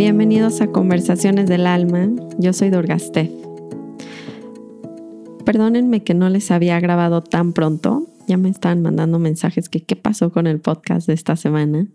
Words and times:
Bienvenidos 0.00 0.62
a 0.62 0.68
Conversaciones 0.68 1.46
del 1.46 1.66
Alma. 1.66 2.08
Yo 2.38 2.54
soy 2.54 2.70
Dorgastef. 2.70 3.30
Perdónenme 5.44 6.02
que 6.02 6.14
no 6.14 6.30
les 6.30 6.50
había 6.50 6.80
grabado 6.80 7.22
tan 7.22 7.52
pronto. 7.52 8.06
Ya 8.26 8.38
me 8.38 8.48
estaban 8.48 8.80
mandando 8.80 9.18
mensajes 9.18 9.68
que 9.68 9.82
qué 9.82 9.96
pasó 9.96 10.32
con 10.32 10.46
el 10.46 10.58
podcast 10.58 11.06
de 11.06 11.12
esta 11.12 11.36
semana. 11.36 11.86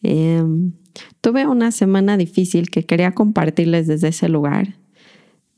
Em, 0.00 0.74
tuve 1.20 1.48
una 1.48 1.72
semana 1.72 2.16
difícil 2.16 2.70
que 2.70 2.86
quería 2.86 3.10
compartirles 3.10 3.88
desde 3.88 4.08
ese 4.08 4.28
lugar. 4.28 4.76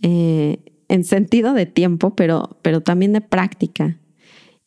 Eh, 0.00 0.60
en 0.88 1.04
sentido 1.04 1.52
de 1.52 1.66
tiempo, 1.66 2.16
pero, 2.16 2.56
pero 2.62 2.80
también 2.80 3.12
de 3.12 3.20
práctica. 3.20 3.98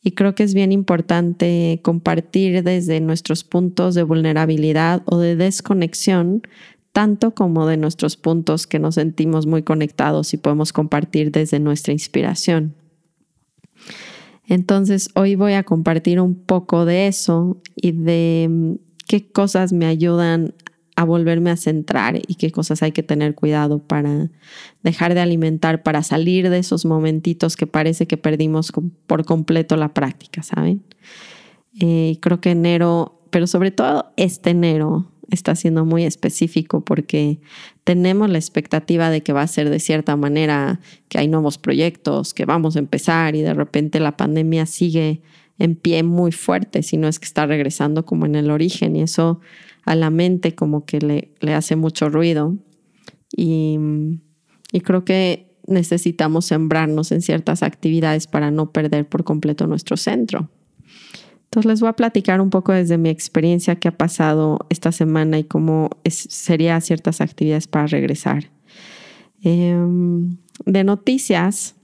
Y 0.00 0.12
creo 0.12 0.36
que 0.36 0.44
es 0.44 0.54
bien 0.54 0.70
importante 0.70 1.80
compartir 1.82 2.62
desde 2.62 3.00
nuestros 3.00 3.42
puntos 3.42 3.96
de 3.96 4.04
vulnerabilidad 4.04 5.02
o 5.06 5.18
de 5.18 5.34
desconexión, 5.34 6.42
tanto 7.00 7.30
como 7.30 7.66
de 7.66 7.78
nuestros 7.78 8.18
puntos 8.18 8.66
que 8.66 8.78
nos 8.78 8.96
sentimos 8.96 9.46
muy 9.46 9.62
conectados 9.62 10.34
y 10.34 10.36
podemos 10.36 10.70
compartir 10.70 11.32
desde 11.32 11.58
nuestra 11.58 11.94
inspiración. 11.94 12.74
Entonces, 14.46 15.08
hoy 15.14 15.34
voy 15.34 15.54
a 15.54 15.62
compartir 15.62 16.20
un 16.20 16.34
poco 16.34 16.84
de 16.84 17.06
eso 17.06 17.56
y 17.74 17.92
de 17.92 18.48
mm, 18.50 18.72
qué 19.08 19.32
cosas 19.32 19.72
me 19.72 19.86
ayudan 19.86 20.52
a 20.94 21.04
volverme 21.04 21.48
a 21.48 21.56
centrar 21.56 22.20
y 22.28 22.34
qué 22.34 22.50
cosas 22.50 22.82
hay 22.82 22.92
que 22.92 23.02
tener 23.02 23.34
cuidado 23.34 23.78
para 23.78 24.30
dejar 24.82 25.14
de 25.14 25.20
alimentar, 25.20 25.82
para 25.82 26.02
salir 26.02 26.50
de 26.50 26.58
esos 26.58 26.84
momentitos 26.84 27.56
que 27.56 27.66
parece 27.66 28.06
que 28.06 28.18
perdimos 28.18 28.72
por 29.06 29.24
completo 29.24 29.74
la 29.76 29.94
práctica, 29.94 30.42
¿saben? 30.42 30.84
Eh, 31.80 32.18
creo 32.20 32.42
que 32.42 32.50
enero, 32.50 33.22
pero 33.30 33.46
sobre 33.46 33.70
todo 33.70 34.12
este 34.18 34.50
enero, 34.50 35.09
está 35.30 35.54
siendo 35.54 35.84
muy 35.84 36.04
específico 36.04 36.84
porque 36.84 37.40
tenemos 37.84 38.28
la 38.30 38.38
expectativa 38.38 39.10
de 39.10 39.22
que 39.22 39.32
va 39.32 39.42
a 39.42 39.46
ser 39.46 39.70
de 39.70 39.80
cierta 39.80 40.16
manera, 40.16 40.80
que 41.08 41.18
hay 41.18 41.28
nuevos 41.28 41.58
proyectos, 41.58 42.34
que 42.34 42.44
vamos 42.44 42.76
a 42.76 42.80
empezar 42.80 43.36
y 43.36 43.42
de 43.42 43.54
repente 43.54 44.00
la 44.00 44.16
pandemia 44.16 44.66
sigue 44.66 45.22
en 45.58 45.76
pie 45.76 46.02
muy 46.02 46.32
fuerte, 46.32 46.82
si 46.82 46.96
no 46.96 47.06
es 47.08 47.18
que 47.18 47.26
está 47.26 47.46
regresando 47.46 48.06
como 48.06 48.26
en 48.26 48.34
el 48.34 48.50
origen 48.50 48.96
y 48.96 49.02
eso 49.02 49.40
a 49.84 49.94
la 49.94 50.10
mente 50.10 50.54
como 50.54 50.84
que 50.84 51.00
le, 51.00 51.32
le 51.40 51.54
hace 51.54 51.76
mucho 51.76 52.08
ruido. 52.08 52.56
Y, 53.36 53.78
y 54.72 54.80
creo 54.80 55.04
que 55.04 55.50
necesitamos 55.66 56.46
sembrarnos 56.46 57.12
en 57.12 57.22
ciertas 57.22 57.62
actividades 57.62 58.26
para 58.26 58.50
no 58.50 58.72
perder 58.72 59.08
por 59.08 59.24
completo 59.24 59.66
nuestro 59.66 59.96
centro. 59.96 60.50
Entonces 61.50 61.68
les 61.68 61.80
voy 61.80 61.88
a 61.88 61.94
platicar 61.94 62.40
un 62.40 62.48
poco 62.48 62.70
desde 62.70 62.96
mi 62.96 63.08
experiencia 63.08 63.74
que 63.74 63.88
ha 63.88 63.98
pasado 63.98 64.60
esta 64.68 64.92
semana 64.92 65.36
y 65.36 65.42
cómo 65.42 65.90
serían 66.08 66.80
ciertas 66.80 67.20
actividades 67.20 67.66
para 67.66 67.88
regresar. 67.88 68.50
Em, 69.42 70.36
de 70.64 70.84
noticias, 70.84 71.74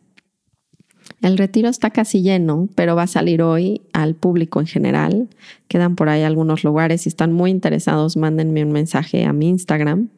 el 1.21 1.37
retiro 1.37 1.69
está 1.69 1.91
casi 1.91 2.23
lleno, 2.23 2.69
pero 2.77 2.95
va 2.95 3.03
a 3.03 3.07
salir 3.09 3.43
hoy 3.43 3.83
al 3.93 4.15
público 4.15 4.61
en 4.61 4.69
general. 4.69 5.29
Quedan 5.67 5.97
por 5.97 6.11
ahí 6.11 6.23
algunos 6.23 6.63
lugares. 6.63 7.01
Si 7.01 7.09
están 7.09 7.33
muy 7.33 7.51
interesados, 7.51 8.17
mándenme 8.17 8.65
un 8.65 8.71
mensaje 8.71 9.25
a 9.25 9.33
mi 9.33 9.49
Instagram. 9.49 10.11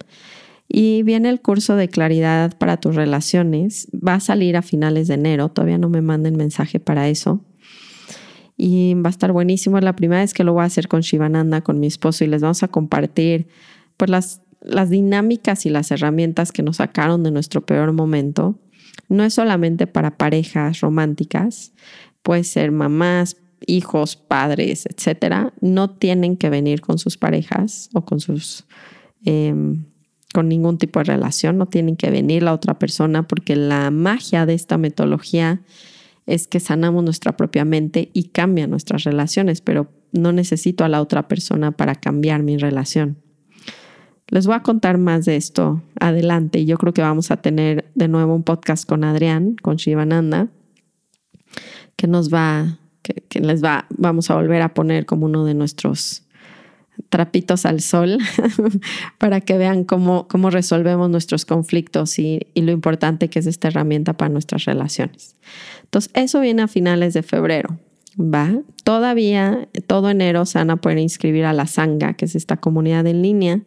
Y 0.69 1.03
viene 1.05 1.31
el 1.31 1.41
curso 1.41 1.75
de 1.75 1.89
claridad 1.89 2.59
para 2.59 2.77
tus 2.77 2.97
relaciones. 2.97 3.89
Va 3.95 4.15
a 4.15 4.21
salir 4.21 4.59
a 4.59 4.63
finales 4.63 5.09
de 5.09 5.15
enero. 5.15 5.49
Todavía 5.49 5.79
no 5.79 5.89
me 5.89 6.03
manden 6.03 6.37
mensaje 6.37 6.81
para 6.81 7.09
eso. 7.09 7.43
Y 8.59 8.95
va 8.95 9.09
a 9.09 9.11
estar 9.11 9.33
buenísimo. 9.33 9.79
Es 9.79 9.85
la 9.85 9.97
primera 9.97 10.21
vez 10.21 10.35
que 10.35 10.45
lo 10.45 10.53
voy 10.53 10.63
a 10.63 10.67
hacer 10.67 10.89
con 10.89 11.01
Shivananda, 11.01 11.63
con 11.63 11.81
mi 11.81 11.87
esposo, 11.87 12.25
y 12.25 12.27
les 12.27 12.43
vamos 12.43 12.63
a 12.63 12.69
compartir 12.69 13.47
pues, 13.97 14.11
las, 14.11 14.43
las 14.61 14.91
dinámicas 14.91 15.65
y 15.65 15.71
las 15.71 15.91
herramientas 15.91 16.53
que 16.53 16.63
nos 16.63 16.77
sacaron 16.77 17.23
de 17.23 17.31
nuestro 17.31 17.65
peor 17.65 17.93
momento 17.93 18.59
no 19.09 19.25
es 19.25 19.35
solamente 19.35 19.87
para 19.87 20.17
parejas 20.19 20.81
románticas, 20.81 21.73
puede 22.23 22.45
ser 22.45 22.73
mamás, 22.73 23.37
hijos, 23.67 24.17
padres, 24.17 24.87
etcétera. 24.87 25.53
No 25.61 25.91
tienen 25.91 26.37
que 26.37 26.51
venir 26.51 26.81
con 26.81 26.99
sus 26.99 27.17
parejas 27.17 27.91
o 27.95 28.05
con 28.05 28.21
sus 28.21 28.67
em, 29.25 29.85
con 30.35 30.49
ningún 30.49 30.77
tipo 30.77 31.01
de 31.01 31.05
relación, 31.05 31.57
no 31.57 31.67
tienen 31.67 31.97
que 31.97 32.11
venir 32.11 32.43
la 32.43 32.53
otra 32.53 32.79
persona 32.79 33.27
porque 33.27 33.57
la 33.57 33.91
magia 33.91 34.45
de 34.45 34.55
esta 34.55 34.77
metodología 34.77 35.63
es 36.29 36.47
que 36.47 36.61
sanamos 36.61 37.03
nuestra 37.03 37.37
propia 37.37 37.65
mente 37.65 38.11
y 38.13 38.25
cambia 38.25 38.67
nuestras 38.67 39.05
relaciones, 39.05 39.61
pero 39.61 39.89
no 40.13 40.31
necesito 40.33 40.85
a 40.85 40.89
la 40.89 41.01
otra 41.01 41.27
persona 41.27 41.73
para 41.73 41.95
cambiar 41.95 42.43
mi 42.43 42.57
relación. 42.57 43.17
Les 44.29 44.47
voy 44.47 44.57
a 44.57 44.63
contar 44.63 44.99
más 44.99 45.25
de 45.25 45.37
esto 45.37 45.83
adelante 45.99 46.67
yo 46.67 46.77
creo 46.77 46.93
que 46.93 47.01
vamos 47.01 47.31
a 47.31 47.39
tener 47.39 47.91
de 47.95 48.09
nuevo 48.09 48.35
un 48.35 48.43
podcast 48.43 48.87
con 48.87 49.03
Adrián, 49.05 49.57
con 49.61 49.77
Shivananda, 49.77 50.49
que 51.97 52.07
nos 52.07 52.33
va, 52.33 52.79
que, 53.03 53.41
les 53.41 53.65
va, 53.65 53.87
vamos 53.97 54.31
a 54.31 54.35
volver 54.35 54.61
a 54.61 54.75
poner 54.75 55.07
como 55.07 55.25
uno 55.25 55.47
de 55.47 55.55
nuestros 55.55 56.29
trapitos 57.09 57.65
al 57.65 57.81
sol 57.81 58.19
para 59.19 59.41
que 59.41 59.57
vean 59.57 59.85
cómo, 59.85 60.29
cómo 60.29 60.51
resolvemos 60.51 61.09
nuestros 61.09 61.45
conflictos 61.45 62.19
y, 62.19 62.41
lo 62.55 62.73
importante 62.73 63.31
que 63.31 63.39
es 63.39 63.47
esta 63.47 63.69
herramienta 63.69 64.13
para 64.15 64.29
nuestras 64.29 64.65
relaciones. 64.65 65.37
Entonces, 65.89 66.13
eso 66.15 66.41
viene 66.41 66.63
a 66.63 66.69
finales 66.69 67.15
de 67.15 67.23
febrero. 67.23 67.79
Va. 68.19 68.53
Todavía, 68.85 69.69
todo 69.87 70.11
enero 70.11 70.45
se 70.45 70.59
van 70.59 70.71
a 70.71 70.77
poder 70.77 70.99
inscribir 70.99 71.45
a 71.45 71.53
la 71.53 71.67
Sanga, 71.67 72.15
que 72.15 72.27
es 72.27 72.35
esta 72.35 72.59
comunidad 72.59 73.07
en 73.07 73.23
línea, 73.23 73.63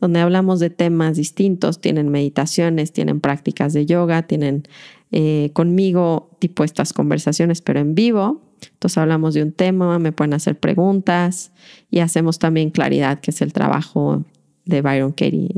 donde 0.00 0.20
hablamos 0.20 0.60
de 0.60 0.68
temas 0.68 1.16
distintos, 1.16 1.80
tienen 1.80 2.10
meditaciones, 2.10 2.92
tienen 2.92 3.20
prácticas 3.20 3.72
de 3.72 3.86
yoga, 3.86 4.22
tienen 4.26 4.64
eh, 5.12 5.50
conmigo 5.52 6.28
tipo 6.40 6.64
estas 6.64 6.92
conversaciones, 6.92 7.62
pero 7.62 7.80
en 7.80 7.94
vivo. 7.94 8.42
Entonces 8.72 8.98
hablamos 8.98 9.34
de 9.34 9.42
un 9.42 9.52
tema, 9.52 9.98
me 9.98 10.12
pueden 10.12 10.34
hacer 10.34 10.58
preguntas 10.58 11.52
y 11.90 12.00
hacemos 12.00 12.38
también 12.38 12.70
claridad, 12.70 13.20
que 13.20 13.30
es 13.30 13.40
el 13.42 13.52
trabajo 13.52 14.24
de 14.64 14.82
Byron 14.82 15.12
Katie, 15.12 15.48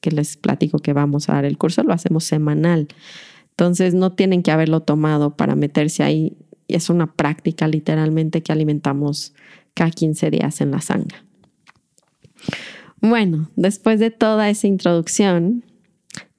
que 0.00 0.10
les 0.10 0.36
platico 0.36 0.78
que 0.78 0.92
vamos 0.92 1.28
a 1.28 1.34
dar 1.34 1.44
el 1.44 1.58
curso, 1.58 1.82
lo 1.82 1.92
hacemos 1.92 2.24
semanal. 2.24 2.88
Entonces 3.58 3.92
no 3.92 4.12
tienen 4.12 4.44
que 4.44 4.52
haberlo 4.52 4.82
tomado 4.82 5.36
para 5.36 5.56
meterse 5.56 6.04
ahí. 6.04 6.38
Es 6.68 6.90
una 6.90 7.12
práctica 7.12 7.66
literalmente 7.66 8.40
que 8.40 8.52
alimentamos 8.52 9.34
cada 9.74 9.90
15 9.90 10.30
días 10.30 10.60
en 10.60 10.70
la 10.70 10.80
sangre. 10.80 11.16
Bueno, 13.00 13.50
después 13.56 13.98
de 13.98 14.12
toda 14.12 14.48
esa 14.48 14.68
introducción, 14.68 15.64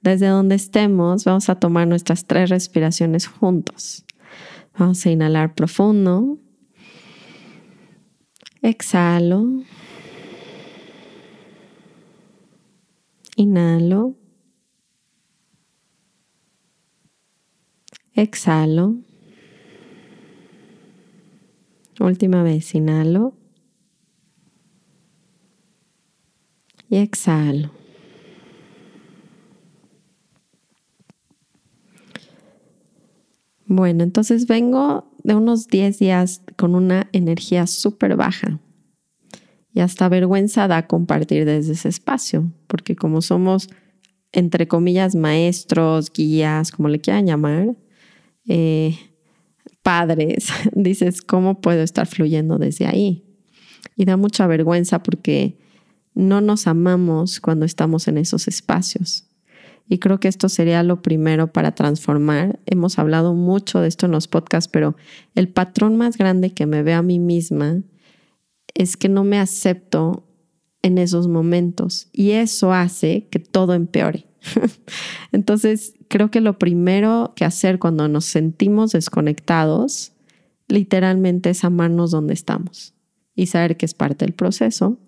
desde 0.00 0.28
donde 0.28 0.54
estemos, 0.54 1.26
vamos 1.26 1.50
a 1.50 1.56
tomar 1.56 1.86
nuestras 1.86 2.24
tres 2.24 2.48
respiraciones 2.48 3.26
juntos. 3.26 4.06
Vamos 4.78 5.04
a 5.04 5.10
inhalar 5.10 5.54
profundo. 5.54 6.38
Exhalo. 8.62 9.46
Inhalo. 13.36 14.19
Exhalo. 18.20 18.96
Última 21.98 22.42
vez, 22.42 22.74
inhalo. 22.74 23.32
y 26.90 26.96
exhalo. 26.96 27.70
Bueno, 33.64 34.02
entonces 34.02 34.46
vengo 34.46 35.10
de 35.22 35.36
unos 35.36 35.68
10 35.68 35.98
días 35.98 36.42
con 36.58 36.74
una 36.74 37.08
energía 37.12 37.66
súper 37.66 38.16
baja 38.16 38.58
y 39.72 39.80
hasta 39.80 40.10
vergüenza 40.10 40.68
da 40.68 40.86
compartir 40.86 41.46
desde 41.46 41.72
ese 41.72 41.88
espacio, 41.88 42.52
porque 42.66 42.96
como 42.96 43.22
somos, 43.22 43.70
entre 44.32 44.68
comillas, 44.68 45.14
maestros, 45.14 46.12
guías, 46.12 46.70
como 46.70 46.88
le 46.88 47.00
quieran 47.00 47.26
llamar, 47.26 47.76
eh, 48.52 48.98
padres, 49.82 50.48
dices, 50.74 51.22
¿cómo 51.22 51.60
puedo 51.60 51.82
estar 51.82 52.06
fluyendo 52.06 52.58
desde 52.58 52.86
ahí? 52.86 53.24
Y 53.96 54.06
da 54.06 54.16
mucha 54.16 54.48
vergüenza 54.48 55.04
porque 55.04 55.56
no 56.14 56.40
nos 56.40 56.66
amamos 56.66 57.38
cuando 57.38 57.64
estamos 57.64 58.08
en 58.08 58.18
esos 58.18 58.48
espacios. 58.48 59.28
Y 59.88 59.98
creo 59.98 60.18
que 60.18 60.26
esto 60.26 60.48
sería 60.48 60.82
lo 60.82 61.00
primero 61.00 61.52
para 61.52 61.76
transformar. 61.76 62.58
Hemos 62.66 62.98
hablado 62.98 63.34
mucho 63.34 63.80
de 63.80 63.88
esto 63.88 64.06
en 64.06 64.12
los 64.12 64.26
podcasts, 64.26 64.68
pero 64.68 64.96
el 65.36 65.48
patrón 65.48 65.96
más 65.96 66.16
grande 66.16 66.52
que 66.52 66.66
me 66.66 66.82
veo 66.82 66.98
a 66.98 67.02
mí 67.02 67.20
misma 67.20 67.82
es 68.74 68.96
que 68.96 69.08
no 69.08 69.22
me 69.22 69.38
acepto 69.38 70.26
en 70.82 70.98
esos 70.98 71.28
momentos 71.28 72.08
y 72.12 72.32
eso 72.32 72.72
hace 72.72 73.28
que 73.30 73.38
todo 73.38 73.74
empeore. 73.74 74.29
Entonces, 75.32 75.94
creo 76.08 76.30
que 76.30 76.40
lo 76.40 76.58
primero 76.58 77.32
que 77.36 77.44
hacer 77.44 77.78
cuando 77.78 78.08
nos 78.08 78.24
sentimos 78.24 78.92
desconectados, 78.92 80.12
literalmente 80.68 81.50
es 81.50 81.64
amarnos 81.64 82.10
donde 82.10 82.34
estamos 82.34 82.94
y 83.34 83.46
saber 83.46 83.76
que 83.76 83.86
es 83.86 83.94
parte 83.94 84.24
del 84.24 84.34
proceso 84.34 84.98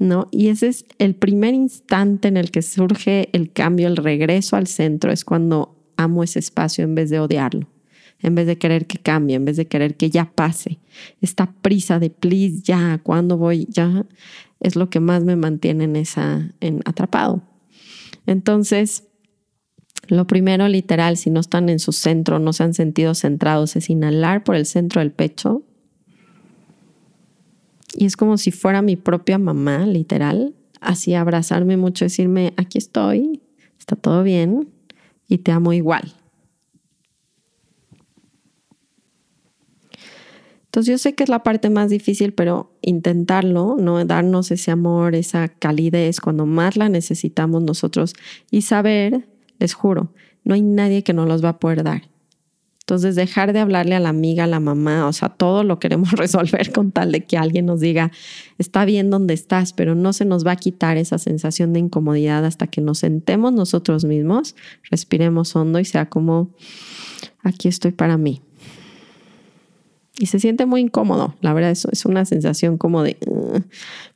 ¿no? 0.00 0.28
Y 0.32 0.48
ese 0.48 0.68
es 0.68 0.86
el 0.98 1.14
primer 1.14 1.54
instante 1.54 2.26
en 2.26 2.38
el 2.38 2.50
que 2.50 2.62
surge 2.62 3.28
el 3.32 3.52
cambio, 3.52 3.86
el 3.86 3.96
regreso 3.96 4.56
al 4.56 4.66
centro, 4.66 5.12
es 5.12 5.24
cuando 5.24 5.76
amo 5.96 6.24
ese 6.24 6.38
espacio 6.38 6.82
en 6.82 6.94
vez 6.94 7.10
de 7.10 7.20
odiarlo, 7.20 7.68
en 8.18 8.34
vez 8.34 8.46
de 8.46 8.56
querer 8.56 8.86
que 8.86 8.96
cambie, 8.96 9.36
en 9.36 9.44
vez 9.44 9.58
de 9.58 9.66
querer 9.66 9.96
que 9.96 10.08
ya 10.08 10.32
pase. 10.34 10.80
Esta 11.20 11.52
prisa 11.52 11.98
de 11.98 12.08
please, 12.08 12.62
ya, 12.64 12.98
cuando 13.02 13.36
voy, 13.36 13.66
ya, 13.70 14.06
es 14.58 14.74
lo 14.74 14.88
que 14.88 15.00
más 15.00 15.22
me 15.22 15.36
mantiene 15.36 15.84
en 15.84 15.96
esa, 15.96 16.50
en 16.60 16.80
atrapado. 16.86 17.42
Entonces, 18.30 19.08
lo 20.06 20.28
primero, 20.28 20.68
literal, 20.68 21.16
si 21.16 21.30
no 21.30 21.40
están 21.40 21.68
en 21.68 21.80
su 21.80 21.90
centro, 21.90 22.38
no 22.38 22.52
se 22.52 22.62
han 22.62 22.74
sentido 22.74 23.16
centrados, 23.16 23.74
es 23.74 23.90
inhalar 23.90 24.44
por 24.44 24.54
el 24.54 24.66
centro 24.66 25.00
del 25.00 25.10
pecho 25.10 25.64
y 27.92 28.06
es 28.06 28.16
como 28.16 28.38
si 28.38 28.52
fuera 28.52 28.82
mi 28.82 28.94
propia 28.94 29.36
mamá, 29.38 29.84
literal, 29.84 30.54
así 30.80 31.14
abrazarme 31.14 31.76
mucho, 31.76 32.04
decirme, 32.04 32.54
aquí 32.56 32.78
estoy, 32.78 33.42
está 33.80 33.96
todo 33.96 34.22
bien 34.22 34.68
y 35.26 35.38
te 35.38 35.50
amo 35.50 35.72
igual. 35.72 36.14
Entonces 40.70 40.92
yo 40.92 40.98
sé 40.98 41.16
que 41.16 41.24
es 41.24 41.28
la 41.28 41.42
parte 41.42 41.68
más 41.68 41.90
difícil, 41.90 42.32
pero 42.32 42.70
intentarlo, 42.80 43.76
¿no? 43.76 44.04
Darnos 44.04 44.52
ese 44.52 44.70
amor, 44.70 45.16
esa 45.16 45.48
calidez 45.48 46.20
cuando 46.20 46.46
más 46.46 46.76
la 46.76 46.88
necesitamos 46.88 47.64
nosotros 47.64 48.14
y 48.52 48.62
saber, 48.62 49.26
les 49.58 49.74
juro, 49.74 50.12
no 50.44 50.54
hay 50.54 50.62
nadie 50.62 51.02
que 51.02 51.12
nos 51.12 51.26
los 51.26 51.44
va 51.44 51.48
a 51.48 51.58
poder 51.58 51.82
dar. 51.82 52.02
Entonces, 52.82 53.16
dejar 53.16 53.52
de 53.52 53.58
hablarle 53.58 53.96
a 53.96 54.00
la 54.00 54.10
amiga, 54.10 54.44
a 54.44 54.46
la 54.46 54.60
mamá, 54.60 55.08
o 55.08 55.12
sea, 55.12 55.28
todo 55.28 55.64
lo 55.64 55.80
queremos 55.80 56.12
resolver 56.12 56.70
con 56.70 56.92
tal 56.92 57.10
de 57.10 57.24
que 57.24 57.36
alguien 57.36 57.66
nos 57.66 57.80
diga, 57.80 58.12
está 58.56 58.84
bien 58.84 59.10
donde 59.10 59.34
estás, 59.34 59.72
pero 59.72 59.96
no 59.96 60.12
se 60.12 60.24
nos 60.24 60.46
va 60.46 60.52
a 60.52 60.56
quitar 60.56 60.98
esa 60.98 61.18
sensación 61.18 61.72
de 61.72 61.80
incomodidad 61.80 62.44
hasta 62.44 62.68
que 62.68 62.80
nos 62.80 62.98
sentemos 62.98 63.52
nosotros 63.52 64.04
mismos, 64.04 64.54
respiremos 64.88 65.56
hondo 65.56 65.80
y 65.80 65.84
sea 65.84 66.08
como, 66.08 66.54
aquí 67.42 67.66
estoy 67.66 67.90
para 67.90 68.16
mí. 68.16 68.40
Y 70.20 70.26
se 70.26 70.38
siente 70.38 70.66
muy 70.66 70.82
incómodo, 70.82 71.34
la 71.40 71.54
verdad, 71.54 71.70
eso 71.70 71.88
es 71.90 72.04
una 72.04 72.26
sensación 72.26 72.76
como 72.76 73.02
de, 73.02 73.16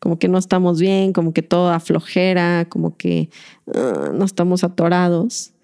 como 0.00 0.18
que 0.18 0.28
no 0.28 0.36
estamos 0.36 0.78
bien, 0.78 1.14
como 1.14 1.32
que 1.32 1.40
todo 1.40 1.70
aflojera, 1.70 2.66
como 2.68 2.94
que 2.98 3.30
no 4.12 4.26
estamos 4.26 4.64
atorados. 4.64 5.54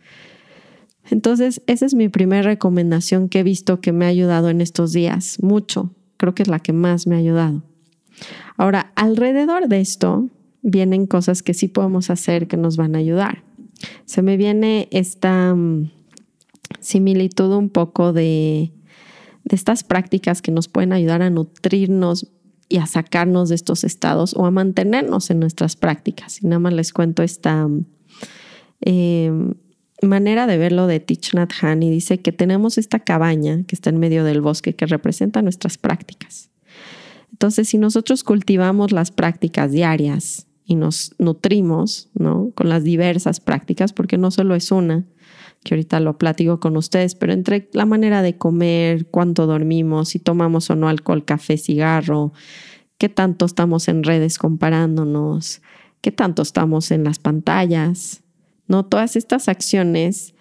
Entonces, 1.10 1.60
esa 1.66 1.84
es 1.84 1.92
mi 1.92 2.08
primera 2.08 2.40
recomendación 2.40 3.28
que 3.28 3.40
he 3.40 3.42
visto 3.42 3.82
que 3.82 3.92
me 3.92 4.06
ha 4.06 4.08
ayudado 4.08 4.48
en 4.48 4.62
estos 4.62 4.94
días, 4.94 5.36
mucho. 5.42 5.90
Creo 6.16 6.34
que 6.34 6.42
es 6.42 6.48
la 6.48 6.60
que 6.60 6.72
más 6.72 7.06
me 7.06 7.16
ha 7.16 7.18
ayudado. 7.18 7.62
Ahora, 8.56 8.92
alrededor 8.96 9.68
de 9.68 9.82
esto 9.82 10.30
vienen 10.62 11.06
cosas 11.06 11.42
que 11.42 11.52
sí 11.52 11.68
podemos 11.68 12.08
hacer 12.08 12.48
que 12.48 12.56
nos 12.56 12.78
van 12.78 12.94
a 12.94 12.98
ayudar. 13.00 13.42
Se 14.06 14.22
me 14.22 14.38
viene 14.38 14.88
esta 14.90 15.54
mm, 15.54 15.90
similitud 16.80 17.52
un 17.54 17.68
poco 17.68 18.14
de, 18.14 18.72
de 19.44 19.56
estas 19.56 19.84
prácticas 19.84 20.42
que 20.42 20.52
nos 20.52 20.68
pueden 20.68 20.92
ayudar 20.92 21.22
a 21.22 21.30
nutrirnos 21.30 22.28
y 22.68 22.78
a 22.78 22.86
sacarnos 22.86 23.48
de 23.48 23.56
estos 23.56 23.84
estados 23.84 24.34
o 24.36 24.46
a 24.46 24.50
mantenernos 24.50 25.30
en 25.30 25.40
nuestras 25.40 25.76
prácticas. 25.76 26.42
Y 26.42 26.46
nada 26.46 26.60
más 26.60 26.72
les 26.72 26.92
cuento 26.92 27.22
esta... 27.22 27.68
Eh, 28.82 29.32
manera 30.02 30.46
de 30.46 30.56
verlo 30.56 30.86
de 30.86 31.00
Thich 31.00 31.34
Nhat 31.34 31.52
y 31.80 31.90
dice 31.90 32.18
que 32.18 32.32
tenemos 32.32 32.78
esta 32.78 33.00
cabaña 33.00 33.64
que 33.64 33.74
está 33.74 33.90
en 33.90 33.98
medio 33.98 34.24
del 34.24 34.40
bosque 34.40 34.74
que 34.74 34.86
representa 34.86 35.42
nuestras 35.42 35.78
prácticas. 35.78 36.50
Entonces, 37.32 37.68
si 37.68 37.78
nosotros 37.78 38.24
cultivamos 38.24 38.92
las 38.92 39.10
prácticas 39.10 39.72
diarias 39.72 40.46
y 40.70 40.76
nos 40.76 41.16
nutrimos 41.18 42.10
¿no? 42.14 42.52
con 42.54 42.68
las 42.68 42.84
diversas 42.84 43.40
prácticas, 43.40 43.92
porque 43.92 44.18
no 44.18 44.30
solo 44.30 44.54
es 44.54 44.70
una, 44.70 45.04
que 45.64 45.74
ahorita 45.74 45.98
lo 45.98 46.16
platico 46.16 46.60
con 46.60 46.76
ustedes, 46.76 47.16
pero 47.16 47.32
entre 47.32 47.68
la 47.72 47.86
manera 47.86 48.22
de 48.22 48.38
comer, 48.38 49.06
cuánto 49.06 49.48
dormimos, 49.48 50.10
si 50.10 50.20
tomamos 50.20 50.70
o 50.70 50.76
no 50.76 50.88
alcohol, 50.88 51.24
café, 51.24 51.56
cigarro, 51.56 52.32
qué 52.98 53.08
tanto 53.08 53.46
estamos 53.46 53.88
en 53.88 54.04
redes 54.04 54.38
comparándonos, 54.38 55.60
qué 56.02 56.12
tanto 56.12 56.42
estamos 56.42 56.92
en 56.92 57.02
las 57.02 57.18
pantallas, 57.18 58.22
¿no? 58.68 58.86
Todas 58.86 59.16
estas 59.16 59.48
acciones, 59.48 60.34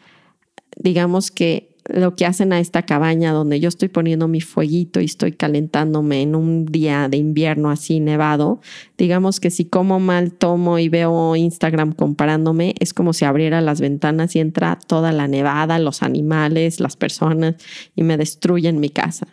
digamos 0.78 1.31
que 1.31 1.69
lo 1.90 2.16
que 2.16 2.26
hacen 2.26 2.54
a 2.54 2.60
esta 2.60 2.84
cabaña 2.84 3.32
donde 3.32 3.60
yo 3.60 3.68
estoy 3.68 3.90
poniendo 3.90 4.28
mi 4.28 4.42
fueguito 4.42 5.00
y 5.02 5.06
estoy 5.06 5.32
calentándome 5.32 6.22
en 6.22 6.36
un 6.36 6.66
día 6.66 7.10
de 7.10 7.18
invierno 7.18 7.70
así 7.72 8.00
nevado, 8.00 8.62
digamos 8.98 9.40
que 9.40 9.50
si 9.50 9.66
como 9.66 10.00
mal 10.00 10.34
tomo 10.34 10.80
y 10.80 10.90
veo 10.90 11.36
Instagram 11.36 11.94
comparándome, 11.94 12.76
es 12.80 12.94
como 12.94 13.14
si 13.14 13.26
abriera 13.26 13.62
las 13.62 13.82
ventanas 13.82 14.36
y 14.36 14.40
entra 14.40 14.78
toda 14.88 15.12
la 15.12 15.28
nevada, 15.28 15.80
los 15.80 16.04
animales, 16.04 16.80
las 16.80 16.96
personas 16.96 17.56
y 17.96 18.04
me 18.04 18.18
destruyen 18.18 18.80
mi 18.80 18.90
casa. 18.90 19.28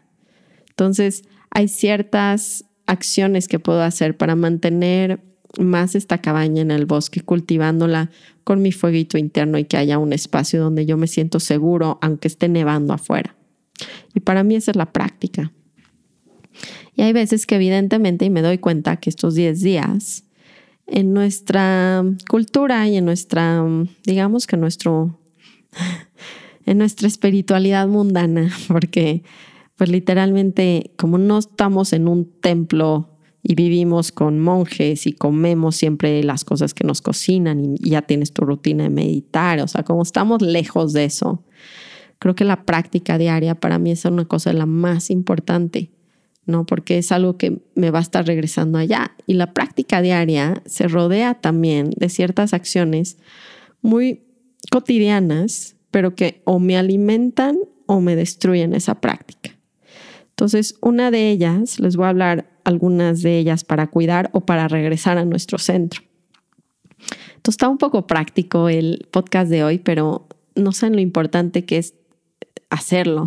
Entonces, 0.71 1.23
hay 1.51 1.69
ciertas 1.69 2.65
acciones 2.87 3.49
que 3.49 3.59
puedo 3.59 3.83
hacer 3.83 4.17
para 4.17 4.37
mantener 4.37 5.21
más 5.59 5.95
esta 5.95 6.19
cabaña 6.19 6.63
en 6.63 6.71
el 6.71 6.87
bosque, 6.87 7.21
cultivándola 7.21 8.11
con 8.45 8.63
mi 8.63 8.73
fueguito 8.73 9.19
interno 9.19 9.59
y 9.59 9.65
que 9.65 9.77
haya 9.77 9.99
un 9.99 10.13
espacio 10.13 10.61
donde 10.63 10.87
yo 10.87 10.97
me 10.97 11.07
siento 11.07 11.41
seguro, 11.41 11.99
aunque 12.03 12.29
esté 12.29 12.49
nevando 12.49 12.93
afuera. 12.93 13.37
Y 14.15 14.21
para 14.21 14.45
mí 14.45 14.57
esa 14.57 14.71
es 14.71 14.77
la 14.77 14.93
práctica. 14.93 15.53
Y 16.95 17.03
hay 17.03 17.13
veces 17.13 17.47
que 17.47 17.57
evidentemente, 17.57 18.25
y 18.25 18.31
me 18.31 18.43
doy 18.43 18.59
cuenta 18.59 18.97
que 18.97 19.11
estos 19.11 19.35
10 19.35 19.61
días, 19.61 20.25
en 20.87 21.13
nuestra 21.13 22.05
cultura 22.29 22.87
y 22.89 22.97
en 22.97 23.05
nuestra, 23.05 23.65
digamos 24.05 24.47
que 24.47 24.57
nuestro, 24.57 25.21
en 26.67 26.79
nuestra 26.79 27.09
espiritualidad 27.09 27.87
mundana, 27.89 28.51
porque 28.69 29.23
pues 29.77 29.91
literalmente 29.91 30.93
como 30.97 31.19
no 31.19 31.39
estamos 31.39 31.93
en 31.93 32.09
un 32.09 32.31
templo 32.41 33.16
y 33.49 33.55
vivimos 33.55 34.11
con 34.11 34.41
monjes 34.41 35.07
y 35.07 35.13
comemos 35.13 35.77
siempre 35.77 36.21
las 36.25 36.45
cosas 36.45 36.75
que 36.75 36.83
nos 36.83 37.01
cocinan 37.01 37.77
y 37.79 37.91
ya 37.91 38.03
tienes 38.03 38.33
tu 38.33 38.43
rutina 38.43 38.83
de 38.83 38.91
meditar, 38.91 39.61
o 39.61 39.69
sea, 39.69 39.85
como 39.85 40.03
estamos 40.03 40.43
lejos 40.43 40.93
de 40.93 41.05
eso, 41.05 41.45
creo 42.19 42.35
que 42.35 42.45
la 42.45 42.65
práctica 42.65 43.19
diaria 43.19 43.55
para 43.55 43.79
mí 43.79 43.93
es 43.93 44.05
una 44.05 44.25
cosa 44.25 44.51
de 44.51 44.59
la 44.59 44.67
más 44.67 45.11
importante, 45.11 45.93
¿no? 46.45 46.67
Porque 46.67 46.99
es 46.99 47.13
algo 47.13 47.39
que 47.39 47.63
me 47.77 47.93
va 47.93 48.01
a 48.01 48.03
estar 48.03 48.27
regresando 48.27 48.79
allá. 48.79 49.15
Y 49.29 49.35
la 49.35 49.53
práctica 49.53 50.03
diaria 50.03 50.61
se 50.67 50.89
rodea 50.89 51.35
también 51.35 51.91
de 51.97 52.09
ciertas 52.09 52.53
acciones 52.53 53.17
muy 53.81 54.25
cotidianas, 54.73 55.77
pero 55.93 56.17
que 56.17 56.43
o 56.45 56.59
me 56.59 56.77
alimentan 56.77 57.57
o 57.87 58.01
me 58.01 58.17
destruyen 58.17 58.75
esa 58.75 59.01
práctica. 59.01 59.57
Entonces, 60.31 60.75
una 60.81 61.13
de 61.13 61.31
ellas, 61.31 61.79
les 61.79 61.97
voy 61.97 62.07
a 62.07 62.11
hablar 62.11 62.56
algunas 62.67 63.23
de 63.23 63.39
ellas 63.39 63.63
para 63.63 63.87
cuidar 63.87 64.29
o 64.33 64.41
para 64.41 64.67
regresar 64.67 65.19
a 65.19 65.25
nuestro 65.25 65.57
centro. 65.57 66.03
Entonces 67.37 67.55
está 67.55 67.69
un 67.69 67.79
poco 67.79 68.09
práctico 68.09 68.69
el 68.69 69.07
podcast 69.13 69.49
de 69.49 69.63
hoy, 69.63 69.79
pero 69.79 70.27
no 70.57 70.73
saben 70.73 70.97
lo 70.97 71.01
importante 71.01 71.65
que 71.65 71.79
es 71.79 71.95
hacerlo. 72.69 73.27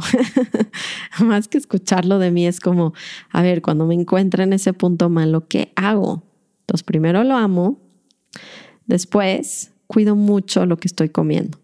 Más 1.21 1.47
que 1.47 1.57
escucharlo 1.57 2.19
de 2.19 2.31
mí 2.31 2.45
es 2.45 2.59
como, 2.59 2.93
a 3.31 3.41
ver, 3.41 3.61
cuando 3.61 3.85
me 3.85 3.95
encuentro 3.95 4.43
en 4.43 4.51
ese 4.51 4.73
punto 4.73 5.09
malo, 5.09 5.47
¿qué 5.47 5.71
hago? 5.77 6.23
Entonces 6.61 6.83
primero 6.83 7.23
lo 7.23 7.37
amo, 7.37 7.79
después 8.87 9.71
cuido 9.87 10.17
mucho 10.17 10.65
lo 10.65 10.75
que 10.75 10.89
estoy 10.89 11.07
comiendo 11.07 11.59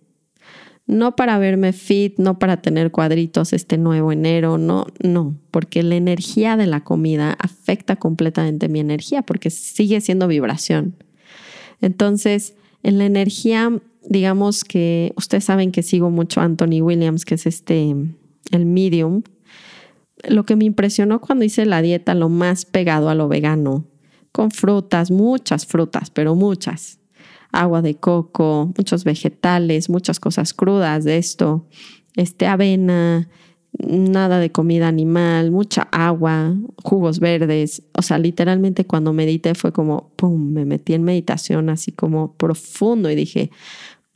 no 0.88 1.16
para 1.16 1.40
verme 1.40 1.74
fit, 1.74 2.20
no 2.20 2.38
para 2.38 2.62
tener 2.62 2.92
cuadritos 2.92 3.54
este 3.54 3.78
nuevo 3.78 4.12
enero, 4.12 4.58
no, 4.58 4.86
no, 5.04 5.36
porque 5.52 5.82
la 5.82 5.96
energía 5.96 6.58
de 6.58 6.68
la 6.68 6.84
comida 6.84 7.36
afecta 7.40 7.96
completamente 7.96 8.70
mi 8.70 8.80
energía 8.80 9.24
porque 9.24 9.50
sigue 9.50 10.00
siendo 10.02 10.28
vibración. 10.28 10.96
Entonces, 11.82 12.56
en 12.84 13.00
la 13.00 13.06
energía, 13.06 13.82
digamos 14.08 14.64
que 14.64 15.14
ustedes 15.18 15.46
saben 15.46 15.72
que 15.72 15.82
sigo 15.82 16.12
mucho 16.12 16.40
a 16.40 16.44
Anthony 16.44 16.82
Williams, 16.82 17.26
que 17.26 17.36
es 17.36 17.48
este, 17.48 17.96
el 18.52 18.66
medium. 18.66 19.24
Lo 20.28 20.46
que 20.46 20.56
me 20.56 20.66
impresionó 20.66 21.20
cuando 21.20 21.46
hice 21.46 21.66
la 21.66 21.82
dieta, 21.82 22.14
lo 22.14 22.30
más 22.30 22.66
pegado 22.66 23.10
a 23.10 23.16
lo 23.16 23.28
vegano, 23.28 23.86
con 24.32 24.52
frutas, 24.52 25.10
muchas 25.10 25.66
frutas, 25.66 26.12
pero 26.12 26.36
muchas, 26.36 27.00
agua 27.62 27.82
de 27.82 27.96
coco, 27.96 28.72
muchos 28.78 29.04
vegetales, 29.04 29.90
muchas 29.90 30.20
cosas 30.20 30.54
crudas 30.54 31.04
de 31.04 31.18
esto, 31.18 31.66
este, 32.16 32.48
avena, 32.48 33.30
nada 33.78 34.40
de 34.40 34.52
comida 34.52 34.88
animal, 34.88 35.52
mucha 35.52 35.88
agua, 35.92 36.56
jugos 36.84 37.20
verdes. 37.20 37.84
O 37.98 38.02
sea, 38.02 38.18
literalmente 38.18 38.86
cuando 38.86 39.14
medité 39.14 39.56
fue 39.56 39.72
como, 39.72 40.12
¡pum!, 40.16 40.52
me 40.52 40.66
metí 40.66 40.94
en 40.94 41.04
meditación 41.04 41.70
así 41.70 41.92
como 41.92 42.34
profundo 42.34 43.10
y 43.10 43.16
dije, 43.16 43.52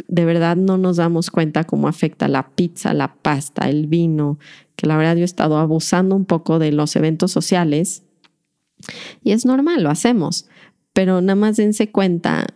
de 0.07 0.25
verdad 0.25 0.55
no 0.55 0.77
nos 0.77 0.97
damos 0.97 1.29
cuenta 1.29 1.65
cómo 1.65 1.87
afecta 1.87 2.27
la 2.27 2.49
pizza, 2.49 2.93
la 2.93 3.13
pasta, 3.15 3.69
el 3.69 3.87
vino, 3.87 4.39
que 4.75 4.87
la 4.87 4.97
verdad 4.97 5.15
yo 5.15 5.21
he 5.21 5.25
estado 5.25 5.57
abusando 5.57 6.15
un 6.15 6.25
poco 6.25 6.57
de 6.57 6.71
los 6.71 6.95
eventos 6.95 7.31
sociales 7.31 8.03
y 9.23 9.31
es 9.31 9.45
normal, 9.45 9.83
lo 9.83 9.89
hacemos 9.89 10.47
pero 10.93 11.21
nada 11.21 11.35
más 11.35 11.57
dense 11.57 11.91
cuenta 11.91 12.47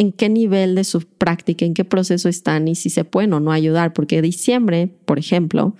en 0.00 0.12
qué 0.12 0.30
nivel 0.30 0.76
de 0.76 0.84
su 0.84 1.02
práctica, 1.02 1.66
en 1.66 1.74
qué 1.74 1.84
proceso 1.84 2.30
están 2.30 2.68
y 2.68 2.74
si 2.74 2.88
se 2.88 3.04
pueden 3.04 3.34
o 3.34 3.40
no 3.40 3.52
ayudar, 3.52 3.92
porque 3.92 4.22
diciembre, 4.22 4.90
por 5.04 5.18
ejemplo, 5.18 5.76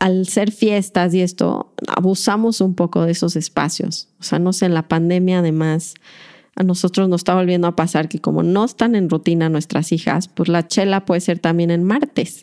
al 0.00 0.26
ser 0.26 0.50
fiestas 0.50 1.14
y 1.14 1.20
esto, 1.20 1.72
abusamos 1.86 2.60
un 2.60 2.74
poco 2.74 3.02
de 3.04 3.12
esos 3.12 3.36
espacios. 3.36 4.08
O 4.18 4.24
sea, 4.24 4.40
no 4.40 4.52
sé, 4.52 4.66
en 4.66 4.74
la 4.74 4.88
pandemia 4.88 5.38
además 5.38 5.94
a 6.56 6.64
nosotros 6.64 7.08
nos 7.08 7.20
está 7.20 7.36
volviendo 7.36 7.68
a 7.68 7.76
pasar 7.76 8.08
que 8.08 8.18
como 8.18 8.42
no 8.42 8.64
están 8.64 8.96
en 8.96 9.08
rutina 9.08 9.48
nuestras 9.48 9.92
hijas, 9.92 10.26
pues 10.26 10.48
la 10.48 10.66
chela 10.66 11.04
puede 11.04 11.20
ser 11.20 11.38
también 11.38 11.70
en 11.70 11.84
martes. 11.84 12.42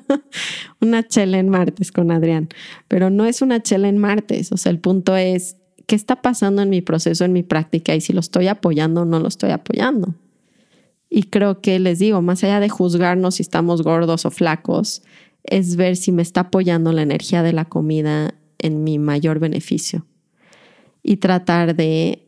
una 0.80 1.02
chela 1.02 1.38
en 1.38 1.48
martes 1.48 1.90
con 1.90 2.12
Adrián, 2.12 2.48
pero 2.86 3.10
no 3.10 3.24
es 3.24 3.42
una 3.42 3.60
chela 3.60 3.88
en 3.88 3.98
martes. 3.98 4.52
O 4.52 4.56
sea, 4.56 4.70
el 4.70 4.78
punto 4.78 5.16
es, 5.16 5.56
¿qué 5.86 5.94
está 5.94 6.22
pasando 6.22 6.62
en 6.62 6.70
mi 6.70 6.82
proceso, 6.82 7.24
en 7.24 7.32
mi 7.32 7.42
práctica? 7.42 7.94
Y 7.94 8.00
si 8.00 8.12
lo 8.12 8.20
estoy 8.20 8.48
apoyando 8.48 9.02
o 9.02 9.04
no 9.04 9.20
lo 9.20 9.28
estoy 9.28 9.50
apoyando. 9.50 10.14
Y 11.08 11.24
creo 11.24 11.60
que 11.60 11.78
les 11.78 11.98
digo, 11.98 12.20
más 12.22 12.42
allá 12.44 12.60
de 12.60 12.68
juzgarnos 12.68 13.36
si 13.36 13.42
estamos 13.42 13.82
gordos 13.82 14.26
o 14.26 14.30
flacos, 14.30 15.02
es 15.44 15.76
ver 15.76 15.96
si 15.96 16.12
me 16.12 16.22
está 16.22 16.42
apoyando 16.42 16.92
la 16.92 17.02
energía 17.02 17.42
de 17.42 17.52
la 17.52 17.64
comida 17.64 18.34
en 18.58 18.84
mi 18.84 18.98
mayor 18.98 19.38
beneficio. 19.38 20.06
Y 21.02 21.18
tratar 21.18 21.76
de 21.76 22.26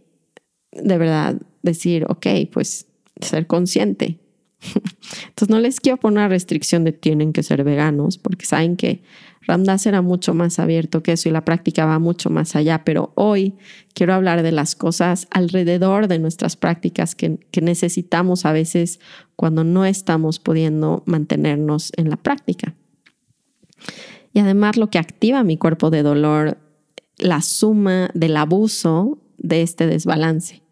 de 0.72 0.98
verdad 0.98 1.40
decir, 1.62 2.04
ok, 2.08 2.26
pues 2.52 2.86
ser 3.20 3.46
consciente. 3.46 4.18
Entonces 5.28 5.48
no 5.48 5.60
les 5.60 5.80
quiero 5.80 5.98
poner 5.98 6.18
una 6.18 6.28
restricción 6.28 6.84
de 6.84 6.92
tienen 6.92 7.32
que 7.32 7.42
ser 7.42 7.64
veganos, 7.64 8.18
porque 8.18 8.46
saben 8.46 8.76
que 8.76 9.02
Ramdas 9.48 9.86
era 9.86 10.02
mucho 10.02 10.34
más 10.34 10.58
abierto 10.58 11.02
que 11.02 11.12
eso 11.12 11.28
y 11.30 11.32
la 11.32 11.44
práctica 11.44 11.86
va 11.86 11.98
mucho 11.98 12.28
más 12.28 12.54
allá, 12.54 12.84
pero 12.84 13.12
hoy 13.14 13.54
quiero 13.94 14.12
hablar 14.12 14.42
de 14.42 14.52
las 14.52 14.76
cosas 14.76 15.26
alrededor 15.30 16.06
de 16.06 16.18
nuestras 16.18 16.54
prácticas 16.56 17.14
que, 17.14 17.38
que 17.50 17.62
necesitamos 17.62 18.44
a 18.44 18.52
veces 18.52 19.00
cuando 19.36 19.64
no 19.64 19.86
estamos 19.86 20.38
pudiendo 20.38 21.02
mantenernos 21.06 21.92
en 21.96 22.10
la 22.10 22.18
práctica. 22.18 22.74
Y 24.34 24.40
además 24.40 24.76
lo 24.76 24.90
que 24.90 24.98
activa 24.98 25.42
mi 25.44 25.56
cuerpo 25.56 25.88
de 25.88 26.02
dolor, 26.02 26.58
la 27.16 27.40
suma 27.40 28.10
del 28.12 28.36
abuso 28.36 29.18
de 29.38 29.62
este 29.62 29.86
desbalance 29.86 30.62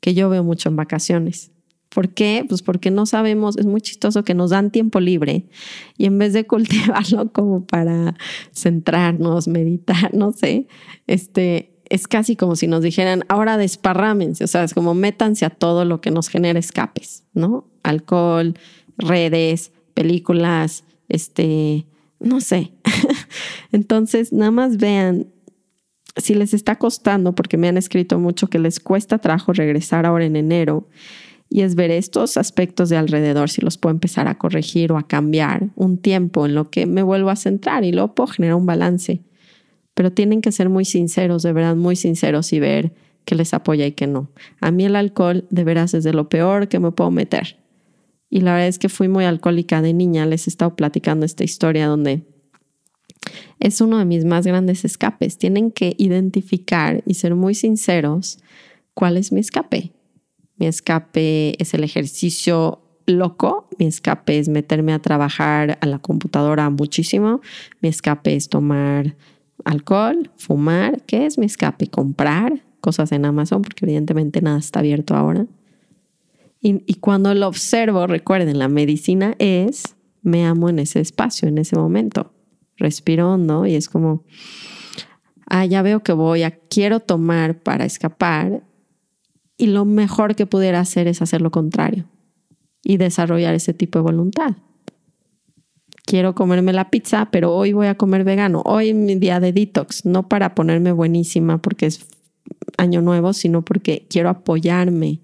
que 0.00 0.12
yo 0.12 0.28
veo 0.28 0.44
mucho 0.44 0.68
en 0.68 0.76
vacaciones. 0.76 1.52
¿Por 1.96 2.10
qué? 2.10 2.44
Pues 2.46 2.60
porque 2.60 2.90
no 2.90 3.06
sabemos, 3.06 3.56
es 3.56 3.64
muy 3.64 3.80
chistoso 3.80 4.22
que 4.22 4.34
nos 4.34 4.50
dan 4.50 4.70
tiempo 4.70 5.00
libre 5.00 5.46
y 5.96 6.04
en 6.04 6.18
vez 6.18 6.34
de 6.34 6.46
cultivarlo 6.46 7.32
como 7.32 7.64
para 7.64 8.18
centrarnos, 8.54 9.48
meditar, 9.48 10.12
no 10.12 10.32
sé, 10.32 10.66
este, 11.06 11.72
es 11.88 12.06
casi 12.06 12.36
como 12.36 12.54
si 12.54 12.66
nos 12.66 12.82
dijeran, 12.82 13.24
ahora 13.30 13.56
desparrámense, 13.56 14.44
o 14.44 14.46
sea, 14.46 14.62
es 14.62 14.74
como 14.74 14.92
métanse 14.92 15.46
a 15.46 15.48
todo 15.48 15.86
lo 15.86 16.02
que 16.02 16.10
nos 16.10 16.28
genera 16.28 16.58
escapes, 16.58 17.24
¿no? 17.32 17.66
Alcohol, 17.82 18.58
redes, 18.98 19.72
películas, 19.94 20.84
este, 21.08 21.86
no 22.20 22.42
sé. 22.42 22.74
Entonces, 23.72 24.34
nada 24.34 24.50
más 24.50 24.76
vean 24.76 25.28
si 26.18 26.34
les 26.34 26.52
está 26.52 26.76
costando, 26.76 27.34
porque 27.34 27.56
me 27.56 27.68
han 27.68 27.78
escrito 27.78 28.18
mucho 28.18 28.48
que 28.48 28.58
les 28.58 28.80
cuesta 28.80 29.16
trabajo 29.16 29.54
regresar 29.54 30.04
ahora 30.04 30.26
en 30.26 30.36
enero, 30.36 30.90
y 31.48 31.62
es 31.62 31.74
ver 31.74 31.90
estos 31.90 32.36
aspectos 32.36 32.88
de 32.88 32.96
alrededor, 32.96 33.50
si 33.50 33.60
los 33.60 33.78
puedo 33.78 33.94
empezar 33.94 34.28
a 34.28 34.36
corregir 34.36 34.92
o 34.92 34.98
a 34.98 35.06
cambiar 35.06 35.70
un 35.76 35.98
tiempo 35.98 36.46
en 36.46 36.54
lo 36.54 36.70
que 36.70 36.86
me 36.86 37.02
vuelvo 37.02 37.30
a 37.30 37.36
centrar 37.36 37.84
y 37.84 37.92
luego 37.92 38.14
puedo 38.14 38.28
generar 38.28 38.56
un 38.56 38.66
balance. 38.66 39.22
Pero 39.94 40.12
tienen 40.12 40.42
que 40.42 40.52
ser 40.52 40.68
muy 40.68 40.84
sinceros, 40.84 41.42
de 41.42 41.52
verdad, 41.52 41.76
muy 41.76 41.96
sinceros 41.96 42.52
y 42.52 42.60
ver 42.60 42.92
que 43.24 43.34
les 43.34 43.54
apoya 43.54 43.86
y 43.86 43.92
que 43.92 44.06
no. 44.06 44.30
A 44.60 44.70
mí 44.70 44.84
el 44.84 44.96
alcohol, 44.96 45.46
de 45.50 45.64
veras, 45.64 45.94
es 45.94 46.04
de 46.04 46.12
lo 46.12 46.28
peor 46.28 46.68
que 46.68 46.80
me 46.80 46.92
puedo 46.92 47.10
meter. 47.10 47.58
Y 48.28 48.40
la 48.40 48.52
verdad 48.52 48.68
es 48.68 48.78
que 48.78 48.88
fui 48.88 49.08
muy 49.08 49.24
alcohólica 49.24 49.80
de 49.82 49.94
niña. 49.94 50.26
Les 50.26 50.46
he 50.46 50.50
estado 50.50 50.76
platicando 50.76 51.24
esta 51.24 51.44
historia 51.44 51.86
donde 51.86 52.24
es 53.60 53.80
uno 53.80 53.98
de 53.98 54.04
mis 54.04 54.24
más 54.24 54.46
grandes 54.46 54.84
escapes. 54.84 55.38
Tienen 55.38 55.70
que 55.70 55.94
identificar 55.96 57.02
y 57.06 57.14
ser 57.14 57.34
muy 57.34 57.54
sinceros 57.54 58.38
cuál 58.94 59.16
es 59.16 59.32
mi 59.32 59.40
escape. 59.40 59.95
Mi 60.56 60.66
escape 60.66 61.60
es 61.60 61.74
el 61.74 61.84
ejercicio 61.84 62.82
loco, 63.06 63.68
mi 63.78 63.86
escape 63.86 64.38
es 64.38 64.48
meterme 64.48 64.92
a 64.92 64.98
trabajar 65.00 65.78
a 65.80 65.86
la 65.86 65.98
computadora 65.98 66.68
muchísimo, 66.70 67.40
mi 67.80 67.88
escape 67.88 68.34
es 68.34 68.48
tomar 68.48 69.16
alcohol, 69.64 70.30
fumar, 70.36 71.02
¿qué 71.04 71.26
es 71.26 71.38
mi 71.38 71.46
escape? 71.46 71.88
Comprar 71.88 72.64
cosas 72.80 73.12
en 73.12 73.24
Amazon, 73.24 73.62
porque 73.62 73.84
evidentemente 73.84 74.40
nada 74.40 74.58
está 74.58 74.80
abierto 74.80 75.14
ahora. 75.14 75.46
Y, 76.60 76.94
cuando 76.94 77.32
lo 77.32 77.46
observo, 77.46 78.08
recuerden, 78.08 78.58
la 78.58 78.66
medicina 78.66 79.36
es, 79.38 79.94
me 80.22 80.44
amo 80.44 80.68
en 80.68 80.80
ese 80.80 80.98
espacio, 80.98 81.46
en 81.46 81.58
ese 81.58 81.76
momento 81.76 82.32
respiro 82.76 83.32
hondo 83.32 83.66
y 83.66 83.74
es 83.74 83.88
como, 83.88 84.24
ah, 85.46 85.64
ya 85.64 85.82
veo 85.82 86.02
que 86.02 86.12
voy, 86.12 86.42
a, 86.42 86.50
quiero 86.50 87.00
tomar 87.00 87.62
para 87.62 87.84
escapar 87.84 88.62
y 89.56 89.66
lo 89.66 89.84
mejor 89.84 90.34
que 90.34 90.46
pudiera 90.46 90.80
hacer 90.80 91.08
es 91.08 91.22
hacer 91.22 91.40
lo 91.40 91.50
contrario 91.50 92.04
y 92.82 92.96
desarrollar 92.98 93.54
ese 93.54 93.74
tipo 93.74 93.98
de 93.98 94.04
voluntad. 94.04 94.56
Quiero 96.04 96.34
comerme 96.34 96.72
la 96.72 96.90
pizza, 96.90 97.30
pero 97.32 97.54
hoy 97.54 97.72
voy 97.72 97.88
a 97.88 97.96
comer 97.96 98.22
vegano. 98.22 98.62
Hoy 98.64 98.90
es 98.90 98.94
mi 98.94 99.16
día 99.16 99.40
de 99.40 99.52
detox, 99.52 100.04
no 100.04 100.28
para 100.28 100.54
ponerme 100.54 100.92
buenísima 100.92 101.60
porque 101.60 101.86
es 101.86 102.06
año 102.78 103.02
nuevo, 103.02 103.32
sino 103.32 103.64
porque 103.64 104.06
quiero 104.08 104.28
apoyarme 104.28 105.20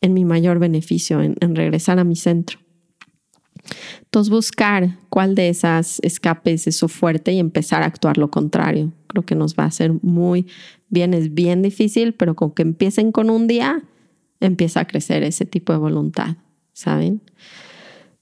en 0.00 0.12
mi 0.12 0.24
mayor 0.24 0.58
beneficio, 0.58 1.22
en 1.22 1.56
regresar 1.56 1.98
a 1.98 2.04
mi 2.04 2.16
centro. 2.16 2.58
Entonces, 4.02 4.30
buscar 4.30 4.98
cuál 5.08 5.34
de 5.34 5.48
esas 5.48 6.00
escapes 6.02 6.66
es 6.66 6.76
su 6.76 6.88
fuerte 6.88 7.32
y 7.32 7.38
empezar 7.38 7.82
a 7.82 7.86
actuar 7.86 8.18
lo 8.18 8.30
contrario. 8.30 8.92
Creo 9.08 9.24
que 9.24 9.34
nos 9.34 9.54
va 9.54 9.64
a 9.64 9.68
hacer 9.68 9.92
muy 10.02 10.46
bien, 10.88 11.14
es 11.14 11.34
bien 11.34 11.62
difícil, 11.62 12.14
pero 12.14 12.34
con 12.34 12.52
que 12.52 12.62
empiecen 12.62 13.12
con 13.12 13.30
un 13.30 13.46
día, 13.46 13.82
empieza 14.40 14.80
a 14.80 14.86
crecer 14.86 15.22
ese 15.22 15.44
tipo 15.44 15.72
de 15.72 15.78
voluntad, 15.78 16.36
¿saben? 16.72 17.22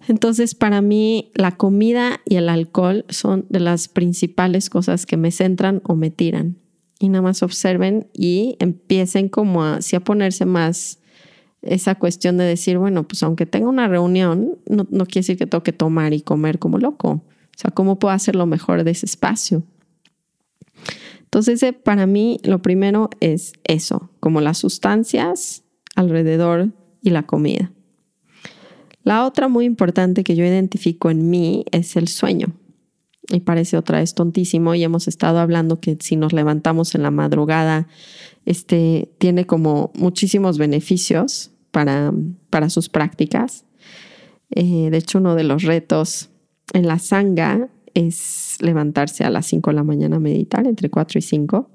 Entonces, 0.09 0.55
para 0.55 0.83
mí, 0.83 1.33
la 1.35 1.57
comida 1.57 2.21
y 2.25 2.37
el 2.37 2.49
alcohol 2.49 3.05
son 3.09 3.47
de 3.49 3.61
las 3.61 3.89
principales 3.89 4.71
cosas 4.71 5.07
que 5.07 5.17
me 5.17 5.31
centran 5.33 5.83
o 5.85 5.97
me 5.97 6.11
tiran. 6.11 6.59
Y 6.99 7.09
nada 7.09 7.23
más 7.23 7.43
observen 7.43 8.09
y 8.13 8.57
empiecen 8.59 9.29
como 9.29 9.65
a, 9.65 9.79
a 9.79 10.01
ponerse 10.01 10.47
más 10.47 11.01
esa 11.63 11.95
cuestión 11.97 12.37
de 12.37 12.45
decir, 12.45 12.79
bueno, 12.79 13.07
pues 13.07 13.23
aunque 13.23 13.47
tenga 13.47 13.69
una 13.69 13.89
reunión, 13.89 14.59
no, 14.69 14.87
quiere 14.87 15.21
decir 15.21 15.37
que 15.37 15.47
tengo 15.47 15.63
que 15.63 15.73
tomar 15.73 16.13
y 16.13 16.21
comer 16.21 16.59
como 16.59 16.79
loco. 16.79 17.09
O 17.09 17.59
sea, 17.59 17.71
¿cómo 17.71 17.99
puedo 17.99 18.15
hacer 18.15 18.37
lo 18.37 18.47
mejor 18.47 18.85
de 18.85 18.91
ese 18.91 19.07
espacio? 19.07 19.63
Entonces, 21.23 21.65
para 21.83 22.07
mí, 22.07 22.39
lo 22.45 22.63
primero 22.63 23.11
es 23.21 23.53
eso, 23.65 24.11
como 24.21 24.41
las 24.41 24.59
sustancias 24.59 25.65
alrededor 25.95 26.71
y 27.03 27.11
la 27.11 27.25
comida. 27.25 27.73
La 29.03 29.25
otra 29.25 29.49
muy 29.49 29.65
importante 29.65 30.25
que 30.25 30.35
yo 30.35 30.45
identifico 30.45 31.11
en 31.11 31.31
mí 31.31 31.65
es 31.71 31.97
el 31.97 32.09
sueño. 32.09 32.49
Y 33.29 33.41
parece 33.41 33.77
otra 33.77 33.99
vez 33.99 34.15
tontísimo 34.15 34.75
y 34.75 34.85
hemos 34.85 35.09
estado 35.09 35.39
hablando 35.39 35.81
que 35.81 35.97
si 36.01 36.17
nos 36.17 36.33
levantamos 36.33 36.95
en 36.95 37.03
la 37.03 37.11
madrugada, 37.11 37.89
este 38.45 39.11
tiene 39.19 39.47
como 39.47 39.91
muchísimos 39.95 40.59
beneficios 40.59 41.51
para, 41.73 42.13
para 42.51 42.71
sus 42.71 42.89
prácticas. 42.89 43.65
Eh, 44.51 44.91
de 44.91 44.97
hecho, 44.97 45.19
uno 45.19 45.35
de 45.35 45.45
los 45.45 45.65
retos 45.65 46.31
en 46.73 46.87
la 46.87 46.99
sanga 46.99 47.69
es 47.95 48.59
levantarse 48.61 49.25
a 49.25 49.31
las 49.31 49.47
5 49.47 49.71
de 49.71 49.75
la 49.75 49.83
mañana 49.83 50.17
a 50.17 50.21
meditar, 50.21 50.67
entre 50.67 50.91
4 50.91 51.19
y 51.19 51.23
5. 51.23 51.71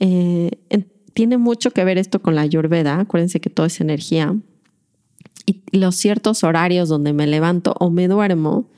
Eh, 0.00 0.50
tiene 1.14 1.38
mucho 1.38 1.70
que 1.70 1.84
ver 1.84 1.98
esto 1.98 2.20
con 2.20 2.34
la 2.34 2.42
ayurveda. 2.42 2.98
Acuérdense 2.98 3.40
que 3.40 3.50
todo 3.50 3.66
es 3.66 3.80
energía. 3.80 4.36
Y 5.46 5.62
los 5.76 5.96
ciertos 5.96 6.44
horarios 6.44 6.88
donde 6.88 7.12
me 7.12 7.26
levanto 7.26 7.74
o 7.78 7.90
me 7.90 8.08
duermo 8.08 8.68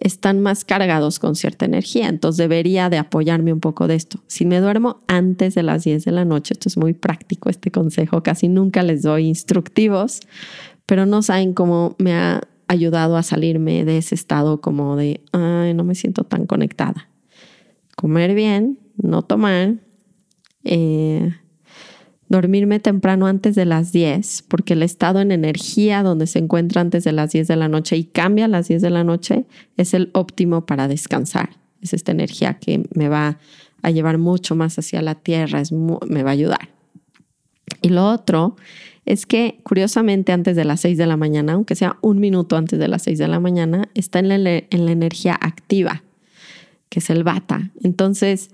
están 0.00 0.40
más 0.40 0.64
cargados 0.64 1.18
con 1.18 1.36
cierta 1.36 1.66
energía. 1.66 2.08
Entonces 2.08 2.38
debería 2.38 2.88
de 2.90 2.98
apoyarme 2.98 3.52
un 3.52 3.60
poco 3.60 3.86
de 3.86 3.94
esto. 3.94 4.20
Si 4.26 4.46
me 4.46 4.60
duermo 4.60 5.02
antes 5.06 5.54
de 5.54 5.62
las 5.62 5.84
10 5.84 6.04
de 6.04 6.12
la 6.12 6.24
noche, 6.24 6.54
esto 6.54 6.68
es 6.68 6.76
muy 6.76 6.94
práctico 6.94 7.50
este 7.50 7.70
consejo, 7.70 8.22
casi 8.22 8.48
nunca 8.48 8.82
les 8.82 9.02
doy 9.02 9.26
instructivos, 9.26 10.20
pero 10.86 11.06
no 11.06 11.22
saben 11.22 11.54
cómo 11.54 11.94
me 11.98 12.14
ha 12.14 12.40
ayudado 12.66 13.16
a 13.16 13.22
salirme 13.22 13.84
de 13.84 13.98
ese 13.98 14.14
estado 14.14 14.60
como 14.60 14.96
de, 14.96 15.22
ay, 15.32 15.74
no 15.74 15.84
me 15.84 15.94
siento 15.94 16.24
tan 16.24 16.46
conectada. 16.46 17.08
Comer 17.96 18.34
bien, 18.34 18.78
no 18.96 19.22
tomar, 19.22 19.74
eh, 20.64 21.34
dormirme 22.30 22.78
temprano 22.78 23.26
antes 23.26 23.56
de 23.56 23.66
las 23.66 23.90
10, 23.92 24.44
porque 24.48 24.74
el 24.74 24.84
estado 24.84 25.20
en 25.20 25.32
energía 25.32 26.04
donde 26.04 26.28
se 26.28 26.38
encuentra 26.38 26.80
antes 26.80 27.02
de 27.02 27.10
las 27.12 27.32
10 27.32 27.48
de 27.48 27.56
la 27.56 27.68
noche 27.68 27.96
y 27.96 28.04
cambia 28.04 28.44
a 28.44 28.48
las 28.48 28.68
10 28.68 28.80
de 28.82 28.90
la 28.90 29.02
noche 29.02 29.44
es 29.76 29.94
el 29.94 30.10
óptimo 30.14 30.64
para 30.64 30.86
descansar. 30.86 31.50
Es 31.82 31.92
esta 31.92 32.12
energía 32.12 32.54
que 32.54 32.84
me 32.94 33.08
va 33.08 33.38
a 33.82 33.90
llevar 33.90 34.18
mucho 34.18 34.54
más 34.54 34.78
hacia 34.78 35.02
la 35.02 35.16
tierra, 35.16 35.60
es 35.60 35.72
me 35.72 36.22
va 36.22 36.30
a 36.30 36.32
ayudar. 36.32 36.68
Y 37.82 37.88
lo 37.88 38.06
otro 38.06 38.54
es 39.06 39.26
que 39.26 39.58
curiosamente 39.64 40.30
antes 40.30 40.54
de 40.54 40.64
las 40.64 40.82
6 40.82 40.98
de 40.98 41.06
la 41.06 41.16
mañana, 41.16 41.54
aunque 41.54 41.74
sea 41.74 41.96
un 42.00 42.20
minuto 42.20 42.56
antes 42.56 42.78
de 42.78 42.86
las 42.86 43.02
6 43.02 43.18
de 43.18 43.26
la 43.26 43.40
mañana, 43.40 43.88
está 43.94 44.20
en 44.20 44.28
la, 44.28 44.36
en 44.36 44.86
la 44.86 44.92
energía 44.92 45.36
activa, 45.40 46.04
que 46.90 47.00
es 47.00 47.10
el 47.10 47.24
bata. 47.24 47.72
Entonces, 47.82 48.50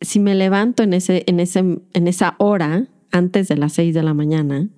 si 0.00 0.20
me 0.20 0.36
levanto 0.36 0.84
en, 0.84 0.92
ese, 0.92 1.24
en, 1.26 1.40
ese, 1.40 1.58
en 1.92 2.06
esa 2.06 2.36
hora, 2.38 2.86
antes 3.16 3.48
de 3.48 3.56
las 3.56 3.72
6 3.74 3.94
de 3.94 4.02
la 4.02 4.14
mañana, 4.14 4.68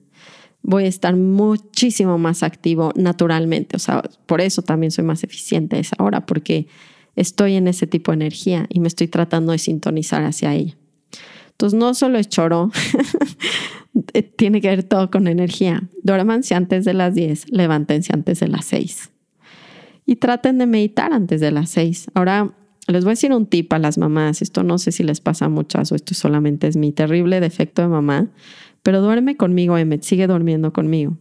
voy 0.63 0.85
a 0.85 0.89
estar 0.89 1.17
muchísimo 1.17 2.19
más 2.19 2.43
activo 2.43 2.93
naturalmente. 2.95 3.77
O 3.77 3.79
sea, 3.79 4.03
por 4.27 4.41
eso 4.41 4.63
también 4.63 4.91
soy 4.91 5.05
más 5.05 5.25
eficiente 5.25 5.77
a 5.77 5.81
esa 5.81 5.97
hora, 5.99 6.27
porque 6.27 6.69
estoy 7.17 7.55
en 7.55 7.69
ese 7.69 7.87
tipo 7.87 8.13
de 8.13 8.17
energía 8.17 8.67
y 8.69 8.81
me 8.81 8.89
estoy 8.89 9.09
tratando 9.09 9.53
de 9.53 9.59
sintonizar 9.59 10.25
hacia 10.25 10.55
ella. 10.55 10.77
Entonces, 11.51 11.79
no 11.79 11.93
solo 11.95 12.19
es 12.19 12.29
choro, 12.29 12.71
tiene 14.37 14.61
que 14.61 14.69
ver 14.69 14.85
todo 14.85 15.11
con 15.11 15.27
energía. 15.27 15.83
Duérmanse 16.05 16.55
antes 16.55 16.85
de 16.85 16.95
las 16.95 17.15
10, 17.15 17.51
levántense 17.51 18.13
antes 18.15 18.39
de 18.39 18.49
las 18.49 18.65
6. 18.67 19.11
Y 20.07 20.17
traten 20.17 20.59
de 20.59 20.67
meditar 20.67 21.13
antes 21.13 21.41
de 21.41 21.51
las 21.51 21.71
6. 21.71 22.13
Ahora, 22.15 22.55
les 22.93 23.05
voy 23.05 23.11
a 23.11 23.13
decir 23.13 23.33
un 23.33 23.47
tip 23.47 23.73
a 23.73 23.79
las 23.79 23.99
mamás. 23.99 24.43
Esto 24.43 24.63
no 24.63 24.79
sé 24.79 24.93
si 24.93 25.03
les 25.03 25.21
pasa 25.21 25.47
a 25.47 25.49
muchas 25.49 25.93
o 25.93 25.95
esto 25.95 26.15
solamente 26.15 26.67
es 26.67 26.77
mi 26.77 26.93
terrible 26.93 27.41
defecto 27.41 27.83
de 27.83 27.89
mamá, 27.89 28.31
pero 28.83 29.03
duerme 29.03 29.37
conmigo, 29.37 29.77
Emmet, 29.77 30.03
sigue 30.03 30.27
durmiendo 30.27 30.73
conmigo. 30.73 31.19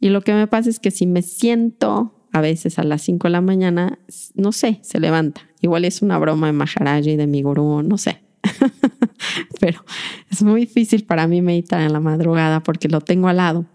Y 0.00 0.10
lo 0.10 0.20
que 0.20 0.34
me 0.34 0.46
pasa 0.46 0.68
es 0.68 0.78
que 0.78 0.90
si 0.90 1.06
me 1.06 1.22
siento 1.22 2.12
a 2.32 2.40
veces 2.40 2.78
a 2.78 2.84
las 2.84 3.02
5 3.02 3.28
de 3.28 3.32
la 3.32 3.40
mañana, 3.40 3.98
no 4.34 4.52
sé, 4.52 4.78
se 4.82 5.00
levanta. 5.00 5.42
Igual 5.62 5.84
es 5.84 6.02
una 6.02 6.18
broma 6.18 6.48
de 6.48 6.52
Maharaji, 6.52 7.16
de 7.16 7.26
mi 7.26 7.42
gurú, 7.42 7.82
no 7.82 7.96
sé. 7.96 8.20
Pero 9.60 9.84
es 10.30 10.42
muy 10.42 10.62
difícil 10.62 11.04
para 11.04 11.26
mí 11.26 11.40
meditar 11.40 11.80
en 11.80 11.92
la 11.92 12.00
madrugada 12.00 12.62
porque 12.62 12.88
lo 12.88 13.00
tengo 13.00 13.28
al 13.28 13.38
lado. 13.38 13.66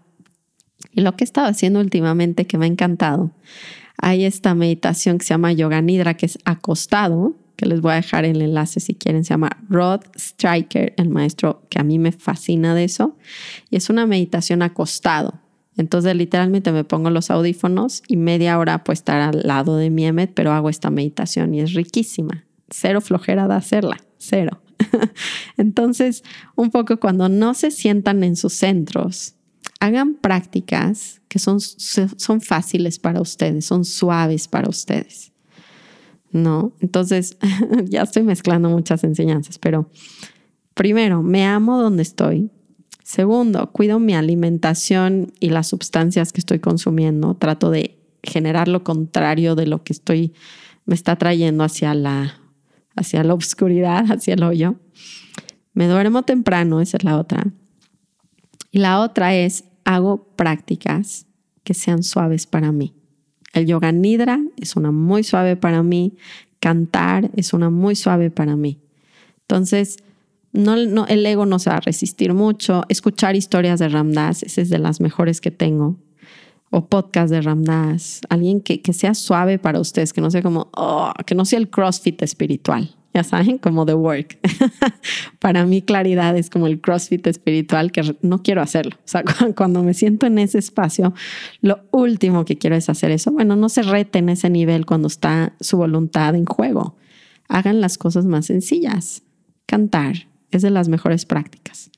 Y 0.92 1.00
lo 1.00 1.16
que 1.16 1.24
he 1.24 1.26
estado 1.26 1.48
haciendo 1.48 1.80
últimamente 1.80 2.46
que 2.46 2.58
me 2.58 2.66
ha 2.66 2.68
encantado, 2.68 3.32
hay 4.02 4.24
esta 4.24 4.54
meditación 4.54 5.16
que 5.16 5.24
se 5.24 5.30
llama 5.30 5.52
Yoga 5.52 5.80
Nidra, 5.80 6.14
que 6.14 6.26
es 6.26 6.36
acostado, 6.44 7.36
que 7.56 7.66
les 7.66 7.80
voy 7.80 7.92
a 7.92 7.96
dejar 7.96 8.24
el 8.24 8.42
enlace 8.42 8.80
si 8.80 8.94
quieren, 8.94 9.24
se 9.24 9.30
llama 9.30 9.50
Rod 9.70 10.00
Striker, 10.16 10.92
el 10.96 11.08
maestro 11.08 11.62
que 11.70 11.78
a 11.78 11.84
mí 11.84 12.00
me 12.00 12.10
fascina 12.10 12.74
de 12.74 12.82
eso. 12.82 13.16
Y 13.70 13.76
es 13.76 13.88
una 13.90 14.04
meditación 14.04 14.62
acostado. 14.62 15.40
Entonces 15.76 16.16
literalmente 16.16 16.72
me 16.72 16.82
pongo 16.82 17.10
los 17.10 17.30
audífonos 17.30 18.02
y 18.08 18.16
media 18.16 18.58
hora 18.58 18.82
pues 18.82 18.98
estar 18.98 19.20
al 19.20 19.42
lado 19.44 19.76
de 19.76 19.88
mi 19.88 20.04
Emmet, 20.04 20.32
pero 20.34 20.50
hago 20.50 20.68
esta 20.68 20.90
meditación 20.90 21.54
y 21.54 21.60
es 21.60 21.72
riquísima. 21.72 22.44
Cero 22.70 23.00
flojera 23.00 23.46
de 23.46 23.54
hacerla, 23.54 23.98
cero. 24.18 24.60
Entonces, 25.56 26.24
un 26.56 26.70
poco 26.70 26.98
cuando 26.98 27.28
no 27.28 27.54
se 27.54 27.70
sientan 27.70 28.24
en 28.24 28.34
sus 28.34 28.54
centros, 28.54 29.36
hagan 29.82 30.14
prácticas 30.14 31.20
que 31.28 31.38
son, 31.38 31.60
son 31.60 32.40
fáciles 32.40 32.98
para 32.98 33.20
ustedes, 33.20 33.64
son 33.64 33.84
suaves 33.84 34.46
para 34.46 34.68
ustedes. 34.68 35.32
¿No? 36.30 36.72
Entonces, 36.80 37.36
ya 37.84 38.02
estoy 38.02 38.22
mezclando 38.22 38.70
muchas 38.70 39.04
enseñanzas, 39.04 39.58
pero 39.58 39.90
primero, 40.74 41.22
me 41.22 41.44
amo 41.44 41.82
donde 41.82 42.02
estoy, 42.02 42.50
Segundo, 43.02 43.72
cuido 43.72 43.98
mi 43.98 44.14
alimentación 44.14 45.32
y 45.40 45.50
las 45.50 45.66
sustancias 45.66 46.32
que 46.32 46.40
estoy 46.40 46.60
consumiendo. 46.60 47.34
Trato 47.34 47.70
de 47.70 47.98
generar 48.22 48.68
lo 48.68 48.84
contrario 48.84 49.54
de 49.54 49.66
lo 49.66 49.82
que 49.82 49.92
estoy, 49.92 50.32
me 50.86 50.94
está 50.94 51.16
trayendo 51.16 51.64
hacia 51.64 51.92
la, 51.94 52.40
hacia 52.96 53.24
la 53.24 53.34
oscuridad, 53.34 54.04
hacia 54.10 54.34
el 54.34 54.42
hoyo. 54.44 54.76
Me 55.74 55.88
duermo 55.88 56.22
temprano, 56.22 56.80
esa 56.80 56.96
es 56.96 57.04
la 57.04 57.18
otra. 57.18 57.44
Y 58.70 58.78
la 58.78 59.00
otra 59.00 59.34
es, 59.34 59.64
hago 59.84 60.24
prácticas 60.36 61.26
que 61.64 61.74
sean 61.74 62.02
suaves 62.02 62.46
para 62.46 62.72
mí. 62.72 62.94
El 63.52 63.66
yoga 63.66 63.92
nidra 63.92 64.40
es 64.56 64.76
una 64.76 64.90
muy 64.90 65.24
suave 65.24 65.56
para 65.56 65.82
mí. 65.82 66.16
Cantar 66.60 67.30
es 67.36 67.52
una 67.52 67.70
muy 67.70 67.96
suave 67.96 68.30
para 68.30 68.56
mí. 68.56 68.80
Entonces, 69.42 69.98
no, 70.52 70.74
el 71.06 71.26
ego 71.26 71.46
no 71.46 71.58
se 71.58 71.70
va 71.70 71.76
a 71.76 71.80
resistir 71.80 72.34
mucho. 72.34 72.82
Escuchar 72.88 73.36
historias 73.36 73.80
de 73.80 73.88
Ramdas, 73.88 74.42
esa 74.42 74.60
es 74.60 74.70
de 74.70 74.78
las 74.78 75.00
mejores 75.00 75.40
que 75.40 75.50
tengo. 75.50 75.96
O 76.70 76.86
podcast 76.86 77.30
de 77.30 77.42
Ramdas. 77.42 78.20
Alguien 78.30 78.60
que, 78.60 78.80
que 78.80 78.92
sea 78.92 79.14
suave 79.14 79.58
para 79.58 79.80
ustedes, 79.80 80.12
que 80.12 80.20
no 80.20 80.30
sea 80.30 80.42
como, 80.42 80.70
oh, 80.74 81.12
que 81.26 81.34
no 81.34 81.44
sea 81.44 81.58
el 81.58 81.68
CrossFit 81.68 82.22
espiritual. 82.22 82.94
Ya 83.14 83.24
saben, 83.24 83.58
como 83.58 83.84
The 83.84 83.94
Work. 83.94 84.38
para 85.38 85.66
mí, 85.66 85.82
claridad 85.82 86.36
es 86.36 86.48
como 86.48 86.66
el 86.66 86.80
CrossFit 86.80 87.26
espiritual 87.26 87.92
que 87.92 88.16
no 88.22 88.42
quiero 88.42 88.62
hacerlo. 88.62 88.96
O 88.96 89.08
sea, 89.08 89.22
cuando 89.56 89.82
me 89.82 89.92
siento 89.94 90.26
en 90.26 90.38
ese 90.38 90.58
espacio, 90.58 91.12
lo 91.60 91.80
último 91.90 92.44
que 92.44 92.56
quiero 92.56 92.76
es 92.76 92.88
hacer 92.88 93.10
eso. 93.10 93.30
Bueno, 93.30 93.54
no 93.56 93.68
se 93.68 93.82
reten 93.82 94.28
ese 94.28 94.48
nivel 94.48 94.86
cuando 94.86 95.08
está 95.08 95.54
su 95.60 95.76
voluntad 95.76 96.34
en 96.34 96.46
juego. 96.46 96.96
Hagan 97.48 97.80
las 97.80 97.98
cosas 97.98 98.24
más 98.24 98.46
sencillas. 98.46 99.22
Cantar, 99.66 100.26
es 100.50 100.62
de 100.62 100.70
las 100.70 100.88
mejores 100.88 101.26
prácticas. 101.26 101.90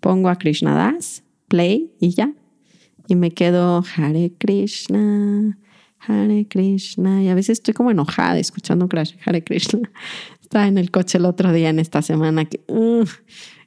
Pongo 0.00 0.28
a 0.28 0.36
Krishna 0.36 0.74
Das, 0.74 1.22
play 1.48 1.92
y 2.00 2.10
ya. 2.10 2.32
Y 3.06 3.14
me 3.14 3.30
quedo 3.30 3.82
Hare 3.96 4.32
Krishna, 4.38 5.58
Hare 5.98 6.46
Krishna. 6.46 7.22
Y 7.22 7.28
a 7.28 7.34
veces 7.34 7.58
estoy 7.58 7.74
como 7.74 7.90
enojada 7.90 8.38
escuchando 8.38 8.88
Hare 9.24 9.42
Krishna. 9.44 9.90
Estaba 10.48 10.66
en 10.66 10.78
el 10.78 10.90
coche 10.90 11.18
el 11.18 11.26
otro 11.26 11.52
día 11.52 11.68
en 11.68 11.78
esta 11.78 12.00
semana 12.00 12.46
que, 12.46 12.62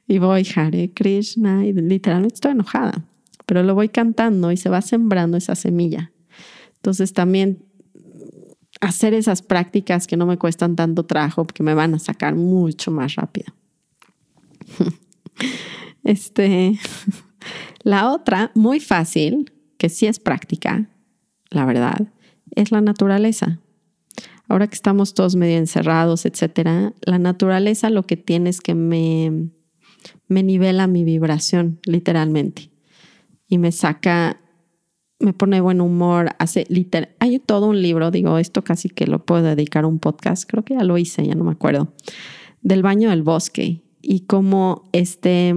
y 0.08 0.18
voy 0.18 0.44
Hare 0.56 0.90
Krishna 0.92 1.64
y 1.64 1.72
literalmente 1.72 2.34
estoy 2.34 2.50
enojada. 2.50 3.04
Pero 3.46 3.62
lo 3.62 3.76
voy 3.76 3.88
cantando 3.88 4.50
y 4.50 4.56
se 4.56 4.68
va 4.68 4.82
sembrando 4.82 5.36
esa 5.36 5.54
semilla. 5.54 6.10
Entonces 6.74 7.12
también 7.12 7.64
hacer 8.80 9.14
esas 9.14 9.42
prácticas 9.42 10.08
que 10.08 10.16
no 10.16 10.26
me 10.26 10.38
cuestan 10.38 10.74
tanto 10.74 11.04
trabajo 11.04 11.44
porque 11.44 11.62
me 11.62 11.74
van 11.74 11.94
a 11.94 12.00
sacar 12.00 12.34
mucho 12.34 12.90
más 12.90 13.14
rápido. 13.14 13.54
Este, 16.04 16.80
la 17.84 18.10
otra, 18.10 18.50
muy 18.56 18.80
fácil, 18.80 19.52
que 19.78 19.88
sí 19.88 20.08
es 20.08 20.18
práctica, 20.18 20.90
la 21.48 21.64
verdad, 21.64 22.08
es 22.56 22.72
la 22.72 22.80
naturaleza. 22.80 23.60
Ahora 24.52 24.66
que 24.66 24.74
estamos 24.74 25.14
todos 25.14 25.34
medio 25.34 25.56
encerrados, 25.56 26.26
etcétera, 26.26 26.92
la 27.06 27.18
naturaleza 27.18 27.88
lo 27.88 28.02
que 28.02 28.18
tiene 28.18 28.50
es 28.50 28.60
que 28.60 28.74
me, 28.74 29.48
me 30.28 30.42
nivela 30.42 30.86
mi 30.86 31.04
vibración, 31.04 31.80
literalmente. 31.86 32.70
Y 33.48 33.56
me 33.56 33.72
saca, 33.72 34.42
me 35.18 35.32
pone 35.32 35.62
buen 35.62 35.80
humor, 35.80 36.36
hace 36.38 36.66
literal. 36.68 37.14
Hay 37.18 37.38
todo 37.38 37.66
un 37.66 37.80
libro, 37.80 38.10
digo, 38.10 38.36
esto 38.36 38.62
casi 38.62 38.90
que 38.90 39.06
lo 39.06 39.24
puedo 39.24 39.42
dedicar 39.42 39.84
a 39.84 39.86
un 39.86 39.98
podcast, 39.98 40.44
creo 40.46 40.62
que 40.66 40.74
ya 40.74 40.84
lo 40.84 40.98
hice, 40.98 41.26
ya 41.26 41.34
no 41.34 41.44
me 41.44 41.52
acuerdo, 41.52 41.94
del 42.60 42.82
baño 42.82 43.08
del 43.08 43.22
bosque 43.22 43.80
y 44.02 44.26
como 44.26 44.90
este 44.92 45.54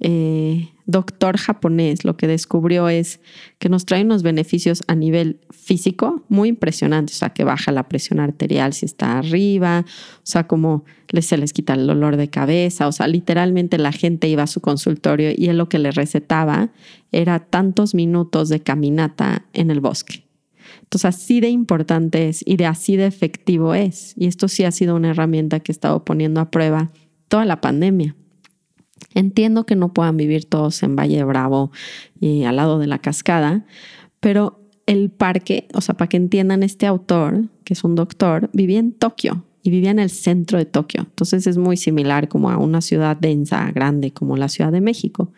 eh, 0.00 0.70
doctor 0.86 1.38
japonés 1.38 2.04
lo 2.04 2.16
que 2.16 2.26
descubrió 2.26 2.88
es 2.88 3.20
que 3.58 3.68
nos 3.68 3.86
trae 3.86 4.02
unos 4.02 4.22
beneficios 4.22 4.82
a 4.86 4.94
nivel 4.94 5.40
físico 5.50 6.24
muy 6.28 6.50
impresionantes, 6.50 7.16
o 7.16 7.18
sea, 7.20 7.30
que 7.30 7.44
baja 7.44 7.72
la 7.72 7.88
presión 7.88 8.20
arterial 8.20 8.72
si 8.72 8.86
está 8.86 9.18
arriba, 9.18 9.84
o 9.86 10.20
sea, 10.26 10.46
como 10.46 10.84
se 11.20 11.36
les 11.36 11.52
quita 11.52 11.74
el 11.74 11.86
dolor 11.86 12.16
de 12.16 12.28
cabeza, 12.28 12.88
o 12.88 12.92
sea, 12.92 13.06
literalmente 13.06 13.78
la 13.78 13.92
gente 13.92 14.28
iba 14.28 14.42
a 14.42 14.48
su 14.48 14.60
consultorio 14.60 15.30
y 15.34 15.46
él 15.46 15.58
lo 15.58 15.68
que 15.68 15.78
le 15.78 15.90
recetaba 15.90 16.70
era 17.12 17.38
tantos 17.38 17.94
minutos 17.94 18.48
de 18.48 18.60
caminata 18.60 19.46
en 19.52 19.70
el 19.70 19.80
bosque. 19.80 20.24
Entonces, 20.82 21.04
así 21.04 21.40
de 21.40 21.48
importante 21.48 22.28
es 22.28 22.42
y 22.44 22.56
de 22.56 22.66
así 22.66 22.96
de 22.96 23.06
efectivo 23.06 23.74
es. 23.74 24.14
Y 24.16 24.26
esto 24.26 24.48
sí 24.48 24.64
ha 24.64 24.70
sido 24.70 24.96
una 24.96 25.10
herramienta 25.10 25.60
que 25.60 25.72
he 25.72 25.74
estado 25.74 26.04
poniendo 26.04 26.40
a 26.40 26.50
prueba 26.50 26.90
toda 27.28 27.44
la 27.44 27.60
pandemia. 27.60 28.16
Entiendo 29.14 29.64
que 29.64 29.76
no 29.76 29.92
puedan 29.92 30.16
vivir 30.16 30.44
todos 30.44 30.82
en 30.82 30.96
Valle 30.96 31.22
Bravo 31.24 31.70
y 32.20 32.44
al 32.44 32.56
lado 32.56 32.78
de 32.78 32.86
la 32.86 32.98
cascada, 32.98 33.64
pero 34.20 34.60
el 34.86 35.10
parque, 35.10 35.68
o 35.74 35.80
sea, 35.80 35.96
para 35.96 36.08
que 36.08 36.16
entiendan, 36.16 36.62
este 36.62 36.86
autor, 36.86 37.44
que 37.64 37.74
es 37.74 37.84
un 37.84 37.94
doctor, 37.94 38.50
vivía 38.52 38.78
en 38.78 38.92
Tokio 38.92 39.44
y 39.62 39.70
vivía 39.70 39.90
en 39.90 39.98
el 39.98 40.10
centro 40.10 40.58
de 40.58 40.66
Tokio. 40.66 41.02
Entonces 41.02 41.46
es 41.46 41.56
muy 41.56 41.76
similar 41.76 42.28
como 42.28 42.50
a 42.50 42.58
una 42.58 42.80
ciudad 42.80 43.16
densa, 43.16 43.70
grande 43.72 44.12
como 44.12 44.36
la 44.36 44.48
Ciudad 44.48 44.72
de 44.72 44.80
México. 44.80 45.32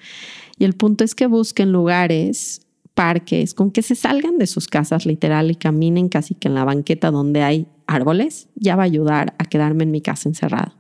Y 0.59 0.65
el 0.65 0.73
punto 0.73 1.05
es 1.05 1.15
que 1.15 1.27
busquen 1.27 1.71
lugares, 1.71 2.63
parques, 2.95 3.55
con 3.55 3.71
que 3.71 3.83
se 3.83 3.95
salgan 3.95 4.39
de 4.39 4.47
sus 4.47 4.67
casas 4.67 5.07
literal 5.07 5.51
y 5.51 5.55
caminen 5.55 6.09
casi 6.09 6.35
que 6.35 6.49
en 6.49 6.55
la 6.55 6.65
banqueta 6.65 7.11
donde 7.11 7.43
hay 7.43 7.69
árboles, 7.87 8.49
ya 8.57 8.75
va 8.75 8.83
a 8.83 8.87
ayudar 8.87 9.35
a 9.39 9.45
quedarme 9.45 9.85
en 9.85 9.93
mi 9.93 10.01
casa 10.01 10.29
encerrado. 10.29 10.73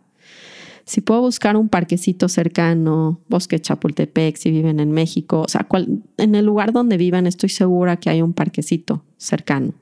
Si 0.86 1.00
puedo 1.00 1.20
buscar 1.20 1.56
un 1.56 1.68
parquecito 1.68 2.28
cercano, 2.28 3.20
Bosque 3.28 3.60
Chapultepec, 3.60 4.36
si 4.36 4.52
viven 4.52 4.78
en 4.78 4.92
México, 4.92 5.42
o 5.42 5.48
sea, 5.48 5.66
en 6.16 6.34
el 6.36 6.46
lugar 6.46 6.72
donde 6.72 6.96
vivan 6.96 7.26
estoy 7.26 7.48
segura 7.48 7.96
que 7.96 8.08
hay 8.08 8.22
un 8.22 8.32
parquecito 8.32 9.04
cercano. 9.16 9.74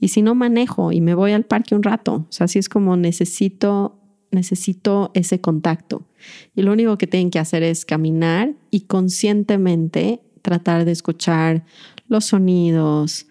Y 0.00 0.08
si 0.08 0.22
no 0.22 0.36
manejo 0.36 0.92
y 0.92 1.00
me 1.00 1.14
voy 1.14 1.32
al 1.32 1.44
parque 1.44 1.74
un 1.74 1.82
rato, 1.82 2.14
o 2.14 2.26
sea, 2.32 2.46
si 2.46 2.60
es 2.60 2.68
como 2.68 2.96
necesito 2.96 3.98
necesito 4.30 5.10
ese 5.14 5.40
contacto. 5.40 6.06
Y 6.54 6.62
lo 6.62 6.72
único 6.72 6.98
que 6.98 7.06
tienen 7.06 7.30
que 7.30 7.38
hacer 7.38 7.62
es 7.62 7.84
caminar 7.84 8.54
y 8.70 8.82
conscientemente 8.82 10.20
tratar 10.42 10.84
de 10.84 10.92
escuchar 10.92 11.64
los 12.08 12.26
sonidos, 12.26 13.26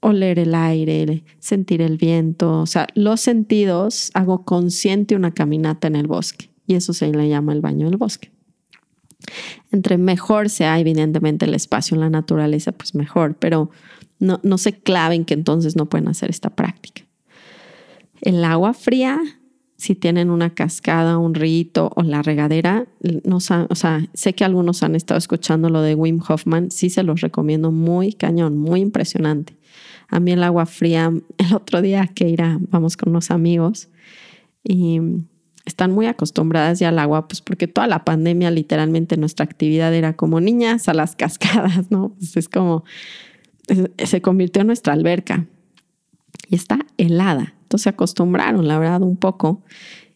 oler 0.00 0.38
el 0.38 0.54
aire, 0.54 1.24
sentir 1.38 1.82
el 1.82 1.96
viento, 1.96 2.60
o 2.60 2.66
sea, 2.66 2.86
los 2.94 3.20
sentidos, 3.20 4.10
hago 4.14 4.44
consciente 4.44 5.16
una 5.16 5.32
caminata 5.32 5.86
en 5.88 5.96
el 5.96 6.06
bosque 6.06 6.50
y 6.66 6.74
eso 6.74 6.92
se 6.92 7.10
le 7.10 7.28
llama 7.28 7.52
el 7.52 7.60
baño 7.60 7.86
del 7.86 7.96
bosque. 7.96 8.30
Entre 9.72 9.98
mejor 9.98 10.50
sea 10.50 10.78
evidentemente 10.78 11.46
el 11.46 11.54
espacio 11.54 11.94
en 11.94 12.00
la 12.00 12.10
naturaleza, 12.10 12.72
pues 12.72 12.94
mejor, 12.94 13.36
pero 13.36 13.70
no, 14.18 14.40
no 14.42 14.58
se 14.58 14.72
claven 14.72 15.24
que 15.24 15.34
entonces 15.34 15.76
no 15.76 15.86
pueden 15.86 16.08
hacer 16.08 16.30
esta 16.30 16.50
práctica. 16.50 17.02
El 18.20 18.44
agua 18.44 18.74
fría 18.74 19.20
si 19.76 19.94
tienen 19.94 20.30
una 20.30 20.50
cascada, 20.50 21.18
un 21.18 21.34
rito 21.34 21.92
o 21.94 22.02
la 22.02 22.22
regadera, 22.22 22.86
no, 23.24 23.36
o 23.36 23.40
sea, 23.40 24.08
sé 24.14 24.34
que 24.34 24.44
algunos 24.44 24.82
han 24.82 24.94
estado 24.94 25.18
escuchando 25.18 25.68
lo 25.68 25.82
de 25.82 25.94
Wim 25.94 26.20
Hoffman, 26.26 26.70
sí 26.70 26.88
se 26.88 27.02
los 27.02 27.20
recomiendo, 27.20 27.70
muy 27.72 28.12
cañón, 28.12 28.56
muy 28.56 28.80
impresionante. 28.80 29.56
A 30.08 30.20
mí 30.20 30.32
el 30.32 30.42
agua 30.42 30.66
fría, 30.66 31.12
el 31.38 31.54
otro 31.54 31.82
día 31.82 32.06
que 32.06 32.28
irá, 32.28 32.58
vamos 32.70 32.96
con 32.96 33.10
unos 33.10 33.30
amigos 33.30 33.88
y 34.64 35.00
están 35.66 35.92
muy 35.92 36.06
acostumbradas 36.06 36.78
ya 36.78 36.88
al 36.88 36.98
agua, 36.98 37.28
pues 37.28 37.42
porque 37.42 37.66
toda 37.66 37.86
la 37.86 38.04
pandemia 38.04 38.50
literalmente 38.50 39.16
nuestra 39.16 39.44
actividad 39.44 39.92
era 39.92 40.14
como 40.14 40.40
niñas 40.40 40.88
a 40.88 40.94
las 40.94 41.16
cascadas, 41.16 41.90
¿no? 41.90 42.14
Pues 42.18 42.36
es 42.36 42.48
como, 42.48 42.84
se 43.98 44.22
convirtió 44.22 44.62
en 44.62 44.68
nuestra 44.68 44.94
alberca 44.94 45.44
y 46.48 46.54
está 46.54 46.78
helada. 46.96 47.55
Entonces 47.66 47.82
se 47.82 47.88
acostumbraron, 47.88 48.68
la 48.68 48.78
verdad, 48.78 49.02
un 49.02 49.16
poco. 49.16 49.64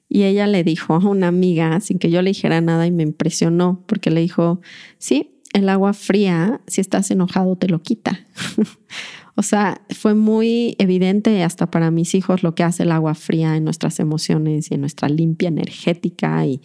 Y 0.09 0.23
ella 0.23 0.47
le 0.47 0.63
dijo 0.63 0.95
a 0.95 0.99
una 0.99 1.27
amiga, 1.27 1.81
sin 1.81 1.99
que 1.99 2.11
yo 2.13 2.23
le 2.23 2.31
dijera 2.31 2.61
nada, 2.61 2.87
y 2.87 2.93
me 2.93 3.03
impresionó, 3.03 3.83
porque 3.87 4.11
le 4.11 4.21
dijo, 4.21 4.61
sí, 4.99 5.33
el 5.53 5.69
agua 5.69 5.95
fría, 5.95 6.61
si 6.69 6.81
estás 6.81 7.11
enojado, 7.11 7.57
te 7.57 7.69
lo 7.69 7.83
quita. 7.83 8.21
o 9.35 9.43
sea, 9.43 9.81
fue 9.91 10.15
muy 10.15 10.77
evidente 10.79 11.43
hasta 11.43 11.73
para 11.73 11.91
mis 11.91 12.15
hijos 12.15 12.45
lo 12.45 12.55
que 12.55 12.63
hace 12.63 12.85
el 12.85 12.93
agua 12.93 13.17
fría 13.17 13.57
en 13.57 13.65
nuestras 13.65 13.99
emociones 13.99 14.71
y 14.71 14.75
en 14.75 14.81
nuestra 14.81 15.09
limpia 15.09 15.49
energética. 15.49 16.47
Y 16.47 16.61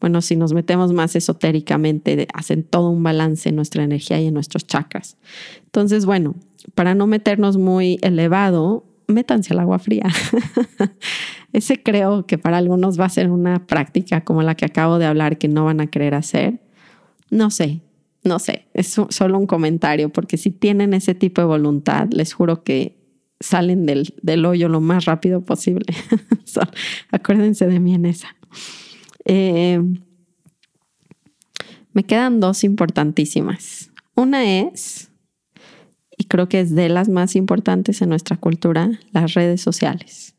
bueno, 0.00 0.20
si 0.20 0.36
nos 0.36 0.52
metemos 0.52 0.92
más 0.92 1.16
esotéricamente, 1.16 2.28
hacen 2.34 2.62
todo 2.62 2.90
un 2.90 3.02
balance 3.02 3.48
en 3.48 3.56
nuestra 3.56 3.84
energía 3.84 4.20
y 4.20 4.26
en 4.26 4.34
nuestros 4.34 4.66
chakras. 4.66 5.16
Entonces, 5.64 6.04
bueno, 6.04 6.34
para 6.74 6.94
no 6.94 7.06
meternos 7.06 7.56
muy 7.56 7.98
elevado, 8.02 8.84
métanse 9.08 9.52
al 9.52 9.60
agua 9.60 9.78
fría. 9.78 10.06
Ese 11.52 11.82
creo 11.82 12.26
que 12.26 12.38
para 12.38 12.58
algunos 12.58 12.98
va 12.98 13.06
a 13.06 13.10
ser 13.10 13.30
una 13.30 13.66
práctica 13.66 14.22
como 14.22 14.42
la 14.42 14.54
que 14.54 14.64
acabo 14.64 14.98
de 14.98 15.06
hablar 15.06 15.38
que 15.38 15.48
no 15.48 15.64
van 15.64 15.80
a 15.80 15.86
querer 15.86 16.14
hacer. 16.14 16.60
No 17.30 17.50
sé, 17.50 17.80
no 18.24 18.38
sé, 18.38 18.66
es 18.74 18.96
solo 19.08 19.38
un 19.38 19.46
comentario, 19.46 20.10
porque 20.10 20.36
si 20.36 20.50
tienen 20.50 20.94
ese 20.94 21.14
tipo 21.14 21.40
de 21.40 21.46
voluntad, 21.46 22.08
les 22.10 22.32
juro 22.32 22.62
que 22.62 22.96
salen 23.40 23.86
del, 23.86 24.14
del 24.22 24.44
hoyo 24.44 24.68
lo 24.68 24.80
más 24.80 25.04
rápido 25.04 25.44
posible. 25.44 25.86
acuérdense 27.10 27.66
de 27.66 27.80
mí 27.80 27.94
en 27.94 28.06
esa. 28.06 28.34
Eh, 29.24 29.80
me 31.92 32.04
quedan 32.04 32.40
dos 32.40 32.64
importantísimas. 32.64 33.90
Una 34.14 34.60
es 34.60 35.05
creo 36.28 36.48
que 36.48 36.60
es 36.60 36.74
de 36.74 36.88
las 36.88 37.08
más 37.08 37.36
importantes 37.36 38.02
en 38.02 38.08
nuestra 38.08 38.36
cultura, 38.36 38.98
las 39.12 39.34
redes 39.34 39.60
sociales. 39.60 40.34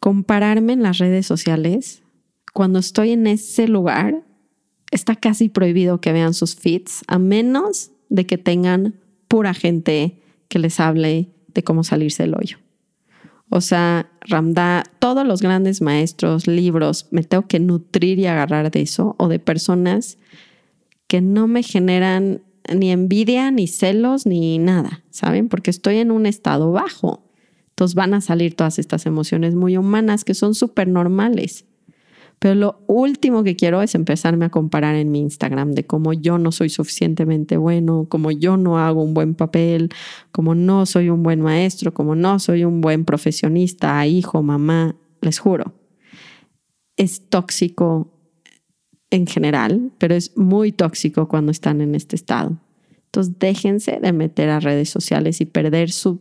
Compararme 0.00 0.72
en 0.72 0.82
las 0.82 0.98
redes 0.98 1.26
sociales, 1.26 2.02
cuando 2.52 2.78
estoy 2.78 3.10
en 3.10 3.26
ese 3.26 3.68
lugar, 3.68 4.24
está 4.90 5.14
casi 5.16 5.48
prohibido 5.48 6.00
que 6.00 6.12
vean 6.12 6.34
sus 6.34 6.56
feeds, 6.56 7.02
a 7.06 7.18
menos 7.18 7.90
de 8.08 8.26
que 8.26 8.38
tengan 8.38 9.00
pura 9.28 9.54
gente 9.54 10.22
que 10.48 10.58
les 10.58 10.80
hable 10.80 11.30
de 11.48 11.62
cómo 11.62 11.84
salirse 11.84 12.24
del 12.24 12.34
hoyo. 12.34 12.58
O 13.48 13.60
sea, 13.60 14.10
Ramda, 14.20 14.84
todos 15.00 15.26
los 15.26 15.42
grandes 15.42 15.82
maestros, 15.82 16.46
libros, 16.46 17.08
me 17.10 17.24
tengo 17.24 17.46
que 17.46 17.58
nutrir 17.58 18.18
y 18.18 18.26
agarrar 18.26 18.70
de 18.70 18.80
eso, 18.80 19.16
o 19.18 19.28
de 19.28 19.38
personas 19.38 20.18
que 21.08 21.20
no 21.20 21.48
me 21.48 21.64
generan 21.64 22.42
ni 22.74 22.90
envidia, 22.90 23.50
ni 23.50 23.66
celos, 23.66 24.26
ni 24.26 24.58
nada, 24.58 25.04
¿saben? 25.10 25.48
Porque 25.48 25.70
estoy 25.70 25.96
en 25.96 26.10
un 26.10 26.26
estado 26.26 26.72
bajo. 26.72 27.24
Entonces 27.70 27.94
van 27.94 28.14
a 28.14 28.20
salir 28.20 28.54
todas 28.54 28.78
estas 28.78 29.06
emociones 29.06 29.54
muy 29.54 29.76
humanas 29.76 30.24
que 30.24 30.34
son 30.34 30.54
súper 30.54 30.88
normales. 30.88 31.64
Pero 32.38 32.54
lo 32.54 32.80
último 32.86 33.44
que 33.44 33.54
quiero 33.54 33.82
es 33.82 33.94
empezarme 33.94 34.46
a 34.46 34.50
comparar 34.50 34.94
en 34.96 35.10
mi 35.10 35.20
Instagram 35.20 35.72
de 35.72 35.86
cómo 35.86 36.14
yo 36.14 36.38
no 36.38 36.52
soy 36.52 36.70
suficientemente 36.70 37.58
bueno, 37.58 38.06
cómo 38.08 38.30
yo 38.30 38.56
no 38.56 38.78
hago 38.78 39.02
un 39.02 39.12
buen 39.12 39.34
papel, 39.34 39.90
cómo 40.32 40.54
no 40.54 40.86
soy 40.86 41.10
un 41.10 41.22
buen 41.22 41.42
maestro, 41.42 41.92
cómo 41.92 42.14
no 42.14 42.38
soy 42.38 42.64
un 42.64 42.80
buen 42.80 43.04
profesionista, 43.04 44.06
hijo, 44.06 44.42
mamá. 44.42 44.96
Les 45.20 45.38
juro, 45.38 45.74
es 46.96 47.28
tóxico 47.28 48.19
en 49.10 49.26
general, 49.26 49.90
pero 49.98 50.14
es 50.14 50.36
muy 50.36 50.72
tóxico 50.72 51.28
cuando 51.28 51.50
están 51.50 51.80
en 51.80 51.94
este 51.94 52.16
estado. 52.16 52.58
Entonces 53.06 53.34
déjense 53.38 53.98
de 54.00 54.12
meter 54.12 54.50
a 54.50 54.60
redes 54.60 54.88
sociales 54.88 55.40
y 55.40 55.44
perder 55.44 55.90
su 55.90 56.20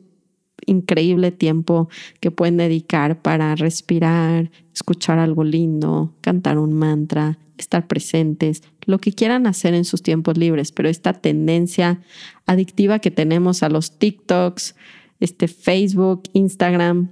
increíble 0.66 1.32
tiempo 1.32 1.90
que 2.20 2.32
pueden 2.32 2.58
dedicar 2.58 3.22
para 3.22 3.56
respirar, 3.56 4.52
escuchar 4.74 5.20
algo 5.20 5.44
lindo, 5.44 6.14
cantar 6.22 6.58
un 6.58 6.74
mantra, 6.74 7.38
estar 7.58 7.88
presentes, 7.88 8.64
lo 8.86 9.00
que 9.00 9.14
quieran 9.14 9.46
hacer 9.46 9.74
en 9.74 9.86
sus 9.86 10.02
tiempos 10.02 10.38
libres, 10.38 10.72
pero 10.72 10.90
esta 10.90 11.14
tendencia 11.14 12.02
adictiva 12.46 13.00
que 13.00 13.12
tenemos 13.12 13.64
a 13.64 13.70
los 13.70 14.00
TikToks, 14.00 14.76
este 15.20 15.48
Facebook, 15.48 16.24
Instagram, 16.34 17.10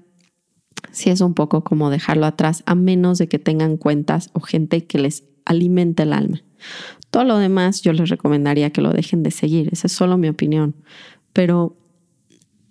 sí 0.91 1.09
es 1.09 1.21
un 1.21 1.33
poco 1.33 1.63
como 1.63 1.89
dejarlo 1.89 2.25
atrás, 2.25 2.63
a 2.65 2.75
menos 2.75 3.17
de 3.17 3.27
que 3.27 3.39
tengan 3.39 3.77
cuentas 3.77 4.29
o 4.33 4.39
gente 4.39 4.85
que 4.85 4.99
les 4.99 5.23
alimenta 5.47 6.03
el 6.03 6.13
alma. 6.13 6.43
Todo 7.09 7.23
lo 7.23 7.37
demás 7.37 7.81
yo 7.81 7.93
les 7.93 8.09
recomendaría 8.09 8.71
que 8.71 8.81
lo 8.81 8.91
dejen 8.91 9.23
de 9.23 9.31
seguir, 9.31 9.69
esa 9.71 9.87
es 9.87 9.93
solo 9.93 10.17
mi 10.17 10.27
opinión, 10.27 10.75
pero 11.33 11.77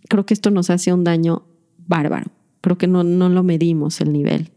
creo 0.09 0.27
que 0.27 0.35
esto 0.35 0.51
nos 0.51 0.71
hace 0.71 0.93
un 0.93 1.05
daño 1.05 1.47
bárbaro, 1.87 2.31
creo 2.61 2.79
que 2.79 2.87
no, 2.87 3.03
no 3.03 3.29
lo 3.29 3.43
medimos 3.43 4.01
el 4.01 4.13
nivel. 4.13 4.51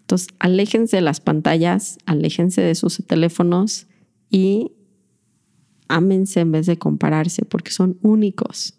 Entonces, 0.00 0.28
aléjense 0.38 0.96
de 0.96 1.02
las 1.02 1.20
pantallas, 1.20 1.98
aléjense 2.04 2.60
de 2.60 2.74
sus 2.74 3.02
teléfonos 3.06 3.86
y 4.28 4.72
ámense 5.88 6.40
en 6.40 6.52
vez 6.52 6.66
de 6.66 6.78
compararse 6.78 7.44
porque 7.44 7.70
son 7.70 7.98
únicos 8.02 8.74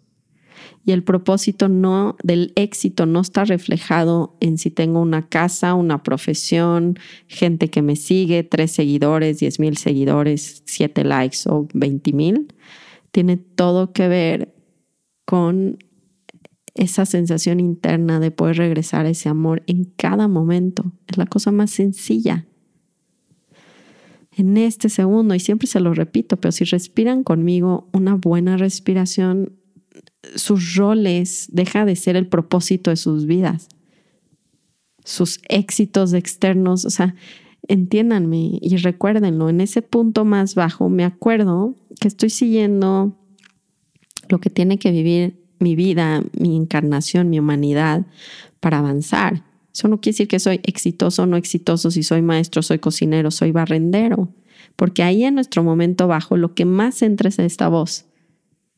y 0.84 0.92
el 0.92 1.02
propósito 1.02 1.68
no 1.68 2.16
del 2.22 2.52
éxito 2.56 3.06
no 3.06 3.20
está 3.20 3.44
reflejado 3.44 4.36
en 4.40 4.58
si 4.58 4.70
tengo 4.70 5.00
una 5.00 5.28
casa, 5.28 5.74
una 5.74 6.02
profesión, 6.02 6.98
gente 7.26 7.68
que 7.68 7.82
me 7.82 7.96
sigue, 7.96 8.44
tres 8.44 8.72
seguidores, 8.72 9.40
diez 9.40 9.58
mil 9.58 9.76
seguidores, 9.76 10.62
siete 10.66 11.04
likes 11.04 11.38
o 11.46 11.66
veinte 11.74 12.12
mil. 12.12 12.52
Tiene 13.10 13.36
todo 13.36 13.92
que 13.92 14.08
ver 14.08 14.54
con 15.24 15.78
esa 16.74 17.06
sensación 17.06 17.58
interna 17.58 18.20
de 18.20 18.30
poder 18.30 18.58
regresar 18.58 19.06
a 19.06 19.10
ese 19.10 19.28
amor 19.28 19.62
en 19.66 19.84
cada 19.96 20.28
momento. 20.28 20.92
Es 21.06 21.16
la 21.16 21.26
cosa 21.26 21.50
más 21.50 21.70
sencilla. 21.70 22.46
En 24.36 24.58
este 24.58 24.90
segundo, 24.90 25.34
y 25.34 25.40
siempre 25.40 25.66
se 25.66 25.80
lo 25.80 25.94
repito, 25.94 26.36
pero 26.36 26.52
si 26.52 26.64
respiran 26.64 27.24
conmigo 27.24 27.88
una 27.94 28.14
buena 28.14 28.58
respiración, 28.58 29.54
sus 30.34 30.74
roles, 30.74 31.48
deja 31.52 31.84
de 31.84 31.96
ser 31.96 32.16
el 32.16 32.26
propósito 32.26 32.90
de 32.90 32.96
sus 32.96 33.26
vidas, 33.26 33.68
sus 35.04 35.40
éxitos 35.48 36.12
externos, 36.12 36.84
o 36.84 36.90
sea, 36.90 37.14
entiéndanme 37.68 38.58
y 38.60 38.76
recuérdenlo, 38.76 39.48
en 39.48 39.60
ese 39.60 39.82
punto 39.82 40.24
más 40.24 40.54
bajo 40.54 40.88
me 40.88 41.04
acuerdo 41.04 41.74
que 42.00 42.08
estoy 42.08 42.30
siguiendo 42.30 43.16
lo 44.28 44.38
que 44.38 44.50
tiene 44.50 44.78
que 44.78 44.90
vivir 44.90 45.42
mi 45.58 45.74
vida, 45.74 46.22
mi 46.38 46.56
encarnación, 46.56 47.30
mi 47.30 47.38
humanidad 47.38 48.06
para 48.60 48.78
avanzar. 48.78 49.44
Eso 49.72 49.88
no 49.88 50.00
quiere 50.00 50.14
decir 50.14 50.28
que 50.28 50.38
soy 50.38 50.60
exitoso 50.64 51.22
o 51.22 51.26
no 51.26 51.36
exitoso, 51.36 51.90
si 51.90 52.02
soy 52.02 52.22
maestro, 52.22 52.62
soy 52.62 52.78
cocinero, 52.78 53.30
soy 53.30 53.52
barrendero, 53.52 54.32
porque 54.74 55.02
ahí 55.02 55.24
en 55.24 55.34
nuestro 55.34 55.62
momento 55.62 56.08
bajo 56.08 56.36
lo 56.36 56.54
que 56.54 56.64
más 56.64 57.02
entra 57.02 57.28
es 57.28 57.38
esta 57.38 57.68
voz 57.68 58.06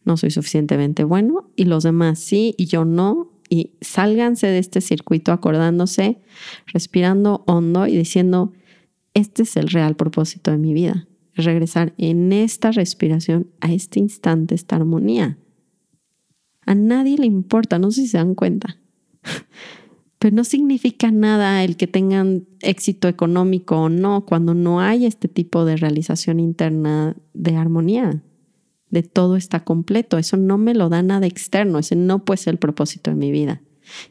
no 0.08 0.16
soy 0.16 0.30
suficientemente 0.30 1.04
bueno 1.04 1.50
y 1.54 1.64
los 1.64 1.84
demás 1.84 2.18
sí 2.18 2.54
y 2.56 2.64
yo 2.64 2.84
no. 2.84 3.30
Y 3.50 3.72
sálganse 3.80 4.46
de 4.46 4.58
este 4.58 4.80
circuito 4.80 5.32
acordándose, 5.32 6.20
respirando 6.66 7.44
hondo 7.46 7.86
y 7.86 7.96
diciendo, 7.96 8.52
este 9.14 9.44
es 9.44 9.56
el 9.56 9.68
real 9.68 9.96
propósito 9.96 10.50
de 10.50 10.58
mi 10.58 10.74
vida. 10.74 11.06
Regresar 11.34 11.94
en 11.98 12.32
esta 12.32 12.72
respiración, 12.72 13.48
a 13.60 13.72
este 13.72 14.00
instante, 14.00 14.54
esta 14.54 14.76
armonía. 14.76 15.38
A 16.66 16.74
nadie 16.74 17.16
le 17.16 17.26
importa, 17.26 17.78
no 17.78 17.90
sé 17.90 18.02
si 18.02 18.08
se 18.08 18.18
dan 18.18 18.34
cuenta. 18.34 18.78
Pero 20.18 20.34
no 20.34 20.44
significa 20.44 21.10
nada 21.10 21.64
el 21.64 21.76
que 21.76 21.86
tengan 21.86 22.46
éxito 22.60 23.08
económico 23.08 23.76
o 23.76 23.88
no 23.88 24.26
cuando 24.26 24.52
no 24.52 24.80
hay 24.80 25.06
este 25.06 25.28
tipo 25.28 25.64
de 25.64 25.76
realización 25.76 26.40
interna 26.40 27.16
de 27.34 27.56
armonía, 27.56 28.22
de 28.90 29.02
todo 29.02 29.36
está 29.36 29.64
completo. 29.64 30.18
Eso 30.18 30.36
no 30.36 30.58
me 30.58 30.74
lo 30.74 30.88
da 30.88 31.02
nada 31.02 31.26
externo, 31.26 31.78
ese 31.78 31.96
no 31.96 32.24
puede 32.24 32.38
ser 32.38 32.54
el 32.54 32.58
propósito 32.58 33.10
de 33.10 33.16
mi 33.16 33.30
vida. 33.30 33.60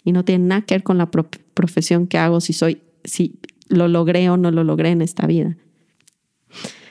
Y 0.04 0.12
no 0.12 0.26
tiene 0.26 0.46
nada 0.46 0.62
que 0.62 0.76
ver 0.76 0.84
con 0.84 0.98
la 0.98 1.10
profesión 1.10 2.08
que 2.08 2.18
hago, 2.18 2.42
si 2.42 2.54
soy, 2.54 2.82
si 3.04 3.40
lo 3.68 3.88
logré 3.88 4.30
o 4.30 4.38
no 4.38 4.52
lo 4.52 4.64
logré 4.64 4.90
en 4.90 5.02
esta 5.02 5.28
vida. 5.28 5.58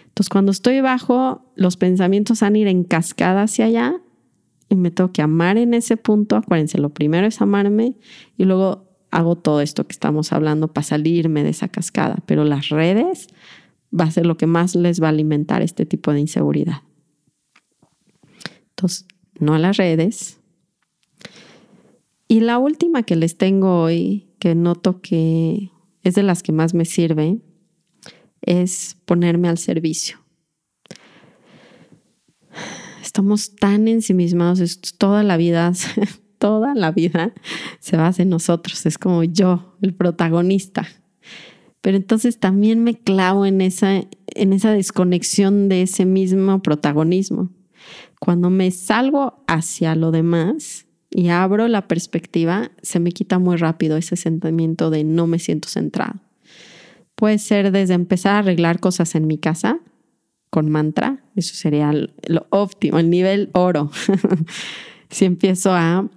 Entonces, 0.04 0.30
cuando 0.30 0.52
estoy 0.52 0.80
bajo, 0.80 1.52
los 1.56 1.76
pensamientos 1.76 2.40
van 2.40 2.54
a 2.54 2.58
ir 2.58 2.68
en 2.68 2.84
cascada 2.84 3.42
hacia 3.42 3.66
allá 3.66 4.00
y 4.68 4.76
me 4.76 4.90
tengo 4.90 5.12
que 5.12 5.22
amar 5.22 5.58
en 5.58 5.74
ese 5.74 5.96
punto. 5.96 6.36
Acuérdense, 6.36 6.78
lo 6.78 6.90
primero 6.90 7.26
es 7.26 7.40
amarme 7.40 7.96
y 8.36 8.44
luego 8.44 8.86
hago 9.10 9.36
todo 9.36 9.60
esto 9.60 9.86
que 9.86 9.92
estamos 9.92 10.32
hablando 10.32 10.68
para 10.68 10.84
salirme 10.84 11.42
de 11.42 11.50
esa 11.50 11.68
cascada, 11.68 12.18
pero 12.26 12.44
las 12.44 12.68
redes 12.68 13.28
va 13.98 14.04
a 14.04 14.10
ser 14.10 14.26
lo 14.26 14.36
que 14.36 14.46
más 14.46 14.74
les 14.74 15.02
va 15.02 15.06
a 15.06 15.10
alimentar 15.10 15.62
este 15.62 15.86
tipo 15.86 16.12
de 16.12 16.20
inseguridad. 16.20 16.82
No 19.38 19.54
a 19.54 19.58
las 19.58 19.76
redes. 19.76 20.40
Y 22.28 22.40
la 22.40 22.58
última 22.58 23.02
que 23.04 23.16
les 23.16 23.36
tengo 23.38 23.82
hoy, 23.82 24.28
que 24.38 24.54
noto 24.54 25.00
que 25.00 25.70
es 26.02 26.14
de 26.14 26.22
las 26.22 26.42
que 26.42 26.52
más 26.52 26.74
me 26.74 26.84
sirve, 26.84 27.40
es 28.42 28.96
ponerme 29.04 29.48
al 29.48 29.58
servicio. 29.58 30.18
Estamos 33.02 33.56
tan 33.56 33.88
ensimismados, 33.88 34.80
toda 34.98 35.22
la 35.22 35.36
vida 35.36 35.72
toda 36.38 36.74
la 36.74 36.92
vida 36.92 37.32
se 37.80 37.96
basa 37.96 38.22
en 38.22 38.30
nosotros, 38.30 38.84
es 38.86 38.98
como 38.98 39.24
yo, 39.24 39.76
el 39.82 39.94
protagonista. 39.94 40.86
Pero 41.80 41.96
entonces 41.96 42.38
también 42.38 42.82
me 42.82 42.94
clavo 42.94 43.46
en 43.46 43.60
esa, 43.60 44.02
en 44.26 44.52
esa 44.52 44.72
desconexión 44.72 45.68
de 45.68 45.82
ese 45.82 46.04
mismo 46.04 46.62
protagonismo. 46.62 47.50
Cuando 48.20 48.50
me 48.50 48.70
salgo 48.70 49.42
hacia 49.46 49.94
lo 49.94 50.10
demás 50.10 50.86
y 51.10 51.28
abro 51.28 51.68
la 51.68 51.88
perspectiva, 51.88 52.70
se 52.82 53.00
me 53.00 53.12
quita 53.12 53.38
muy 53.38 53.56
rápido 53.56 53.96
ese 53.96 54.16
sentimiento 54.16 54.90
de 54.90 55.04
no 55.04 55.26
me 55.26 55.38
siento 55.38 55.68
centrado. 55.68 56.20
Puede 57.14 57.38
ser 57.38 57.72
desde 57.72 57.94
empezar 57.94 58.36
a 58.36 58.38
arreglar 58.40 58.80
cosas 58.80 59.14
en 59.14 59.26
mi 59.26 59.38
casa 59.38 59.80
con 60.50 60.70
mantra, 60.70 61.24
eso 61.34 61.54
sería 61.54 61.92
lo 61.92 62.46
óptimo, 62.50 62.98
el 62.98 63.10
nivel 63.10 63.50
oro. 63.52 63.90
si 65.10 65.24
empiezo 65.24 65.72
a 65.72 66.08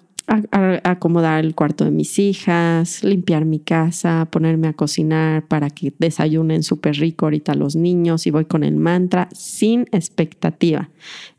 acomodar 0.84 1.44
el 1.44 1.56
cuarto 1.56 1.86
de 1.86 1.92
mis 1.92 2.20
hijas, 2.20 3.04
limpiar 3.04 3.46
mi 3.46 3.60
casa, 3.60 4.28
ponerme 4.32 4.68
a 4.68 4.74
cocinar 4.74 5.48
para 5.48 5.70
que 5.70 5.94
desayunen 5.98 6.63
súper 6.63 6.96
rico 6.98 7.26
ahorita 7.26 7.56
los 7.56 7.76
niños 7.76 8.28
y 8.28 8.32
voy 8.32 8.46
con 8.46 8.63
el 8.63 8.76
mantra 8.76 9.28
sin 9.34 9.82
expectativa. 9.92 10.89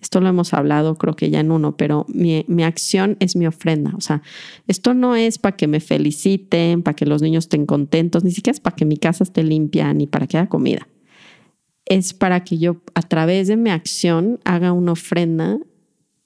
Esto 0.00 0.20
lo 0.20 0.29
hemos 0.29 0.53
hablado 0.55 0.96
creo 0.96 1.14
que 1.14 1.31
ya 1.31 1.40
en 1.40 1.53
uno, 1.53 1.76
pero 1.76 2.05
mi, 2.09 2.44
mi 2.48 2.64
acción 2.64 3.16
es 3.20 3.37
mi 3.37 3.46
ofrenda. 3.46 3.92
O 3.96 4.00
sea, 4.00 4.22
esto 4.66 4.94
no 4.94 5.16
es 5.16 5.38
para 5.38 5.57
que 5.57 5.68
me 5.68 5.81
feliciten, 5.81 6.83
para 6.83 6.94
que 6.94 7.07
los 7.07 7.22
niños 7.22 7.44
estén 7.44 7.66
contentos, 7.66 8.24
ni 8.24 8.33
siquiera 8.33 8.55
es 8.55 8.61
para 8.61 8.76
que 8.76 8.85
mi 8.85 8.96
casa 8.96 9.24
esté 9.24 9.42
limpia 9.42 9.92
ni 9.94 10.07
para 10.07 10.26
que 10.26 10.38
haya 10.38 10.48
comida. 10.48 10.88
Es 11.87 12.14
para 12.14 12.44
que 12.44 12.59
yo 12.59 12.76
a 12.94 13.03
través 13.03 13.48
de 13.48 13.57
mi 13.57 13.70
acción 13.70 14.38
haga 14.44 14.72
una 14.72 14.92
ofrenda 14.92 15.59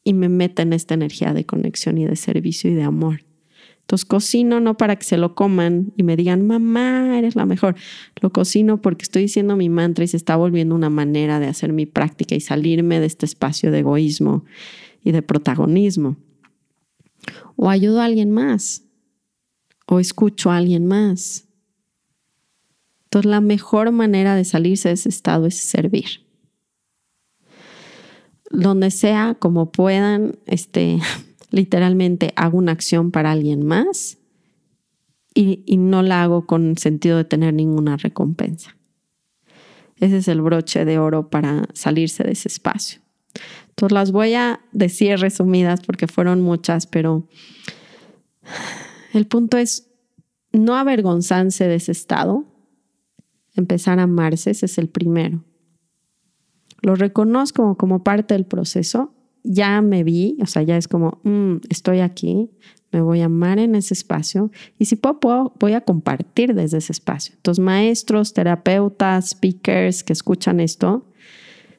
y 0.05 0.13
me 0.13 0.29
meta 0.29 0.63
en 0.63 0.75
esta 0.75 0.95
energía 0.95 1.33
de 1.33 1.47
conexión 1.47 1.99
y 1.99 2.05
de 2.05 2.15
servicio 2.15 2.71
y 2.71 2.75
de 2.75 2.83
amor. 2.83 3.25
Entonces 3.81 4.05
cocino 4.07 4.61
no 4.61 4.77
para 4.77 4.97
que 4.97 5.05
se 5.05 5.17
lo 5.19 5.35
coman 5.35 5.93
y 5.97 6.05
me 6.05 6.17
digan, 6.17 6.47
mamá, 6.47 7.19
eres 7.19 7.37
la 7.37 7.45
mejor. 7.45 7.75
Lo 8.21 8.31
cocino 8.31 8.81
porque 8.81 9.03
estoy 9.03 9.23
diciendo 9.23 9.57
mi 9.57 9.69
mantra 9.69 10.05
y 10.05 10.09
se 10.09 10.17
está 10.17 10.37
volviendo 10.37 10.75
una 10.75 10.89
manera 10.89 11.41
de 11.41 11.49
hacer 11.49 11.73
mi 11.73 11.85
práctica 11.85 12.35
y 12.35 12.41
salirme 12.41 13.01
de 13.01 13.07
este 13.07 13.27
espacio 13.27 13.71
de 13.71 13.81
egoísmo 13.81 14.45
y 15.03 15.13
de 15.13 15.21
protagonismo. 15.23 16.17
O 17.57 17.69
ayudo 17.69 18.01
a 18.01 18.07
alguien 18.07 18.31
más. 18.31 18.85
O 19.87 20.01
escucho 20.01 20.51
a 20.51 20.57
alguien 20.57 20.87
más. 20.87 21.47
Entonces 23.05 23.31
la 23.31 23.43
mejor 23.43 23.93
manera 23.93 24.35
de 24.35 24.45
salirse 24.45 24.89
de 24.89 24.95
ese 24.95 25.11
estado 25.11 25.47
es 25.47 25.57
servir 25.57 26.24
donde 28.55 28.91
sea, 28.91 29.37
como 29.39 29.71
puedan, 29.71 30.39
este, 30.47 30.99
literalmente 31.51 32.33
hago 32.37 32.59
una 32.59 32.73
acción 32.73 33.11
para 33.11 33.33
alguien 33.33 33.65
más 33.65 34.19
y, 35.35 35.77
no 35.77 36.03
la 36.03 36.23
hago 36.23 36.47
con 36.47 36.77
sentido 36.79 37.17
de 37.17 37.25
tener 37.25 37.55
ninguna 37.55 37.97
recompensa. 37.97 38.77
Ese 39.99 40.19
es 40.19 40.29
el 40.29 40.41
broche 40.41 40.85
de 40.85 40.99
oro 40.99 41.29
para 41.29 41.69
salirse 41.73 42.25
de 42.25 42.33
ese 42.33 42.49
espacio. 42.49 43.01
Entonces 43.71 43.93
las 43.93 44.13
voy 44.13 44.35
a 44.35 44.61
decir 44.73 45.19
resumidas 45.19 45.81
porque 45.81 46.07
fueron 46.07 46.41
muchas, 46.41 46.87
pero 46.87 47.27
el 49.13 49.27
punto 49.27 49.57
es 49.57 49.91
no 50.53 50.77
avergonzarse 50.77 51.67
de 51.67 51.77
ese 51.77 51.91
estado, 51.93 52.45
empezar 53.57 53.99
a 53.99 54.05
amarse, 54.05 54.51
ese 54.51 54.67
es 54.67 54.79
el 54.79 54.89
primero 54.89 55.45
lo 56.83 56.95
reconozco 56.95 57.77
como 57.77 58.03
parte 58.03 58.35
del 58.35 58.45
proceso, 58.45 59.13
ya 59.43 59.81
me 59.83 60.05
vi, 60.05 60.37
o 60.43 60.47
sea, 60.47 60.63
ya 60.63 60.77
es 60.77 60.89
como, 60.89 61.21
mm, 61.23 61.57
estoy 61.69 62.01
aquí, 62.01 62.51
me 62.93 63.01
voy 63.01 63.21
a 63.21 63.27
amar 63.27 63.59
en 63.59 63.75
ese 63.75 63.93
espacio 63.93 64.51
y 64.79 64.85
si 64.85 64.97
puedo, 64.97 65.53
voy 65.59 65.73
a 65.73 65.81
compartir 65.81 66.55
desde 66.55 66.79
ese 66.79 66.93
espacio. 66.93 67.35
Entonces, 67.37 67.63
maestros, 67.63 68.33
terapeutas, 68.33 69.31
speakers 69.31 70.05
que 70.05 70.13
escuchan 70.13 70.61
esto, 70.61 71.05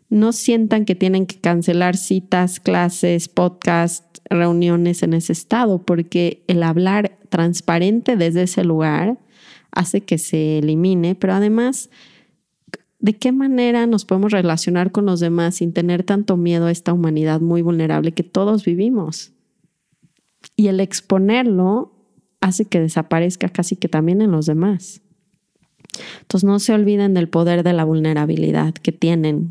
no 0.09 0.33
sientan 0.33 0.85
que 0.85 0.93
tienen 0.93 1.25
que 1.25 1.39
cancelar 1.39 1.97
citas, 1.97 2.59
clases, 2.59 3.27
podcasts, 3.29 4.21
reuniones 4.29 5.03
en 5.03 5.13
ese 5.13 5.33
estado, 5.33 5.81
porque 5.83 6.43
el 6.47 6.63
hablar 6.63 7.17
transparente 7.29 8.15
desde 8.17 8.43
ese 8.43 8.63
lugar 8.63 9.17
hace 9.71 10.01
que 10.01 10.17
se 10.17 10.59
elimine, 10.59 11.15
pero 11.15 11.33
además 11.33 11.89
¿De 12.99 13.17
qué 13.17 13.31
manera 13.31 13.87
nos 13.87 14.05
podemos 14.05 14.31
relacionar 14.31 14.91
con 14.91 15.05
los 15.05 15.19
demás 15.19 15.55
sin 15.55 15.73
tener 15.73 16.03
tanto 16.03 16.37
miedo 16.37 16.65
a 16.65 16.71
esta 16.71 16.93
humanidad 16.93 17.41
muy 17.41 17.61
vulnerable 17.61 18.13
que 18.13 18.23
todos 18.23 18.63
vivimos? 18.63 19.33
Y 20.55 20.67
el 20.67 20.79
exponerlo 20.79 21.93
hace 22.39 22.65
que 22.65 22.79
desaparezca 22.79 23.49
casi 23.49 23.75
que 23.75 23.89
también 23.89 24.21
en 24.21 24.31
los 24.31 24.45
demás. 24.45 25.01
Entonces 26.21 26.45
no 26.45 26.59
se 26.59 26.73
olviden 26.73 27.13
del 27.13 27.29
poder 27.29 27.63
de 27.63 27.73
la 27.73 27.83
vulnerabilidad 27.83 28.73
que 28.73 28.91
tienen 28.91 29.49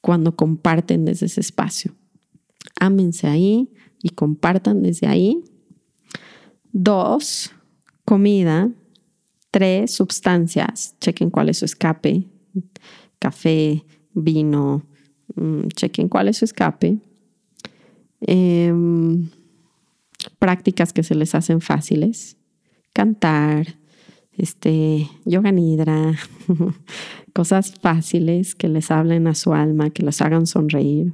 cuando 0.00 0.36
comparten 0.36 1.04
desde 1.04 1.26
ese 1.26 1.40
espacio. 1.40 1.94
Ámense 2.80 3.26
ahí 3.26 3.70
y 4.02 4.10
compartan 4.10 4.82
desde 4.82 5.06
ahí. 5.06 5.44
Dos, 6.72 7.52
comida. 8.04 8.70
Tres, 9.50 9.92
sustancias. 9.92 10.96
Chequen 11.00 11.30
cuál 11.30 11.48
es 11.48 11.58
su 11.58 11.64
escape 11.64 12.33
café, 13.18 13.84
vino, 14.12 14.84
mm, 15.36 15.68
chequen 15.68 16.08
cuál 16.08 16.28
es 16.28 16.38
su 16.38 16.44
escape. 16.44 16.98
Em, 18.20 19.28
prácticas 20.38 20.92
que 20.92 21.02
se 21.02 21.14
les 21.14 21.34
hacen 21.34 21.60
fáciles, 21.60 22.36
cantar, 22.92 23.76
este, 24.32 25.08
yoga 25.24 25.52
nidra, 25.52 26.12
cosas 27.34 27.74
fáciles 27.74 28.54
que 28.54 28.68
les 28.68 28.90
hablen 28.90 29.26
a 29.26 29.34
su 29.34 29.52
alma, 29.52 29.90
que 29.90 30.02
los 30.02 30.20
hagan 30.20 30.46
sonreír. 30.46 31.12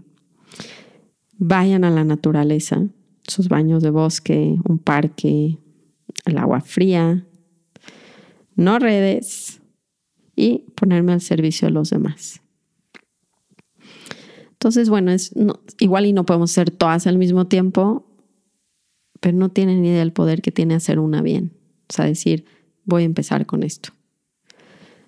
Vayan 1.39 1.85
a 1.85 1.91
la 1.91 2.05
naturaleza, 2.05 2.87
sus 3.27 3.49
baños 3.49 3.83
de 3.83 3.91
bosque, 3.91 4.57
un 4.69 4.79
parque, 4.79 5.59
el 6.25 6.39
agua 6.39 6.61
fría, 6.61 7.27
no 8.57 8.79
redes, 8.79 9.60
y 10.41 10.65
ponerme 10.75 11.13
al 11.13 11.21
servicio 11.21 11.69
de 11.69 11.73
los 11.73 11.91
demás. 11.91 12.41
Entonces, 14.53 14.89
bueno, 14.89 15.11
es 15.11 15.35
igual 15.79 16.07
y 16.07 16.13
no 16.13 16.25
podemos 16.25 16.51
ser 16.51 16.71
todas 16.71 17.07
al 17.07 17.19
mismo 17.19 17.47
tiempo, 17.47 18.07
pero 19.21 19.37
no 19.37 19.51
tienen 19.51 19.83
ni 19.83 19.89
idea 19.89 20.01
del 20.01 20.13
poder 20.13 20.41
que 20.41 20.51
tiene 20.51 20.75
hacer 20.75 20.99
una 20.99 21.21
bien. 21.21 21.53
O 21.91 21.93
sea, 21.93 22.07
decir, 22.07 22.47
voy 22.85 23.03
a 23.03 23.07
empezar 23.07 23.45
con 23.45 23.63
esto. 23.63 23.91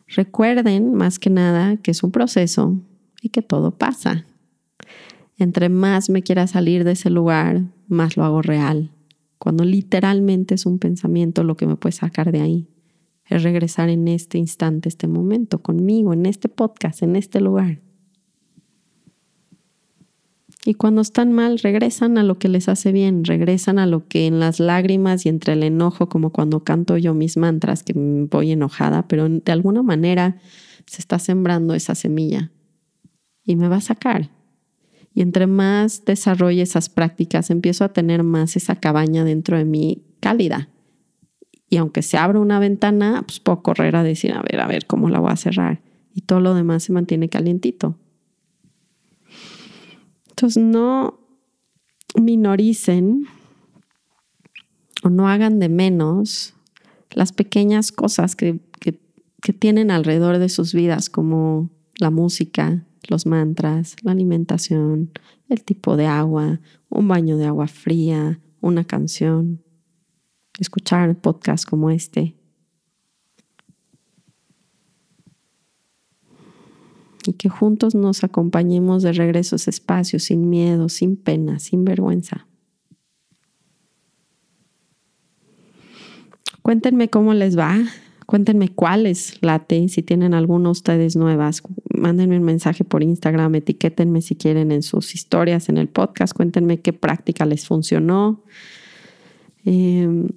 Recuerden, 0.06 0.94
más 0.94 1.18
que 1.18 1.30
nada, 1.30 1.78
que 1.78 1.92
es 1.92 2.02
un 2.02 2.12
proceso 2.12 2.78
y 3.22 3.30
que 3.30 3.40
todo 3.40 3.78
pasa. 3.78 4.26
Entre 5.38 5.70
más 5.70 6.10
me 6.10 6.22
quiera 6.22 6.46
salir 6.46 6.84
de 6.84 6.92
ese 6.92 7.08
lugar, 7.08 7.62
más 7.88 8.18
lo 8.18 8.24
hago 8.24 8.42
real. 8.42 8.90
Cuando 9.38 9.64
literalmente 9.64 10.54
es 10.54 10.66
un 10.66 10.78
pensamiento 10.78 11.42
lo 11.42 11.56
que 11.56 11.66
me 11.66 11.76
puede 11.76 11.92
sacar 11.92 12.32
de 12.32 12.40
ahí 12.42 12.68
es 13.26 13.42
regresar 13.42 13.88
en 13.88 14.08
este 14.08 14.38
instante, 14.38 14.88
este 14.88 15.08
momento, 15.08 15.62
conmigo, 15.62 16.12
en 16.12 16.26
este 16.26 16.48
podcast, 16.48 17.02
en 17.02 17.16
este 17.16 17.40
lugar. 17.40 17.80
Y 20.64 20.74
cuando 20.74 21.00
están 21.00 21.32
mal, 21.32 21.58
regresan 21.58 22.18
a 22.18 22.22
lo 22.22 22.38
que 22.38 22.48
les 22.48 22.68
hace 22.68 22.92
bien, 22.92 23.24
regresan 23.24 23.80
a 23.80 23.86
lo 23.86 24.06
que 24.06 24.26
en 24.26 24.38
las 24.38 24.60
lágrimas 24.60 25.26
y 25.26 25.28
entre 25.28 25.54
el 25.54 25.64
enojo, 25.64 26.08
como 26.08 26.30
cuando 26.30 26.62
canto 26.62 26.96
yo 26.96 27.14
mis 27.14 27.36
mantras, 27.36 27.82
que 27.82 27.94
voy 27.96 28.52
enojada, 28.52 29.08
pero 29.08 29.28
de 29.28 29.52
alguna 29.52 29.82
manera 29.82 30.36
se 30.86 31.00
está 31.00 31.18
sembrando 31.18 31.74
esa 31.74 31.96
semilla 31.96 32.52
y 33.44 33.56
me 33.56 33.68
va 33.68 33.76
a 33.76 33.80
sacar. 33.80 34.30
Y 35.14 35.20
entre 35.20 35.48
más 35.48 36.04
desarrolle 36.04 36.62
esas 36.62 36.88
prácticas, 36.88 37.50
empiezo 37.50 37.84
a 37.84 37.92
tener 37.92 38.22
más 38.22 38.56
esa 38.56 38.76
cabaña 38.76 39.24
dentro 39.24 39.58
de 39.58 39.64
mí 39.64 40.04
cálida. 40.20 40.68
Y 41.72 41.78
aunque 41.78 42.02
se 42.02 42.18
abra 42.18 42.38
una 42.38 42.58
ventana, 42.58 43.22
pues 43.26 43.40
puedo 43.40 43.62
correr 43.62 43.96
a 43.96 44.02
decir, 44.02 44.34
a 44.34 44.42
ver, 44.42 44.60
a 44.60 44.66
ver, 44.66 44.84
¿cómo 44.84 45.08
la 45.08 45.20
voy 45.20 45.32
a 45.32 45.36
cerrar? 45.36 45.80
Y 46.12 46.20
todo 46.20 46.38
lo 46.38 46.52
demás 46.52 46.82
se 46.82 46.92
mantiene 46.92 47.30
calientito. 47.30 47.96
Entonces, 50.28 50.62
no 50.62 51.18
minoricen 52.14 53.24
o 55.02 55.08
no 55.08 55.30
hagan 55.30 55.60
de 55.60 55.70
menos 55.70 56.52
las 57.10 57.32
pequeñas 57.32 57.90
cosas 57.90 58.36
que, 58.36 58.60
que 58.78 59.52
tienen 59.54 59.90
alrededor 59.90 60.36
de 60.36 60.50
sus 60.50 60.74
vidas, 60.74 61.08
como 61.08 61.70
la 61.98 62.10
música, 62.10 62.84
los 63.08 63.24
mantras, 63.24 63.96
la 64.02 64.12
alimentación, 64.12 65.10
el 65.48 65.64
tipo 65.64 65.96
de 65.96 66.04
agua, 66.04 66.60
un 66.90 67.08
baño 67.08 67.38
de 67.38 67.46
agua 67.46 67.66
fría, 67.66 68.40
una 68.60 68.84
canción, 68.84 69.62
escuchar 70.58 71.14
podcasts 71.20 71.66
como 71.66 71.90
este. 71.90 72.36
Y 77.26 77.34
que 77.34 77.48
juntos 77.48 77.94
nos 77.94 78.24
acompañemos 78.24 79.02
de 79.02 79.12
regreso 79.12 79.54
a 79.54 79.58
ese 79.58 79.70
espacio 79.70 80.18
sin 80.18 80.50
miedo, 80.50 80.88
sin 80.88 81.16
pena, 81.16 81.58
sin 81.58 81.84
vergüenza. 81.84 82.46
Cuéntenme 86.62 87.08
cómo 87.08 87.34
les 87.34 87.56
va 87.56 87.78
Cuéntenme 88.32 88.68
cuáles 88.70 89.36
late, 89.42 89.88
si 89.88 90.02
tienen 90.02 90.32
alguna 90.32 90.70
ustedes 90.70 91.16
nuevas, 91.16 91.62
mándenme 91.94 92.38
un 92.38 92.44
mensaje 92.44 92.82
por 92.82 93.02
Instagram, 93.02 93.56
etiquétenme 93.56 94.22
si 94.22 94.36
quieren 94.36 94.72
en 94.72 94.82
sus 94.82 95.14
historias, 95.14 95.68
en 95.68 95.76
el 95.76 95.88
podcast, 95.88 96.34
cuéntenme 96.34 96.80
qué 96.80 96.94
práctica 96.94 97.44
les 97.44 97.66
funcionó. 97.66 98.42
Em, 99.66 100.28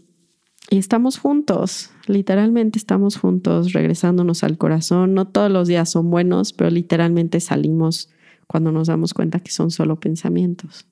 y 0.69 0.77
estamos 0.77 1.19
juntos, 1.19 1.91
literalmente 2.07 2.79
estamos 2.79 3.17
juntos, 3.17 3.73
regresándonos 3.73 4.43
al 4.43 4.57
corazón. 4.57 5.13
No 5.13 5.27
todos 5.27 5.51
los 5.51 5.67
días 5.67 5.91
son 5.91 6.09
buenos, 6.09 6.53
pero 6.53 6.69
literalmente 6.71 7.39
salimos 7.39 8.09
cuando 8.47 8.71
nos 8.71 8.87
damos 8.87 9.13
cuenta 9.13 9.39
que 9.39 9.51
son 9.51 9.69
solo 9.69 9.99
pensamientos. 9.99 10.87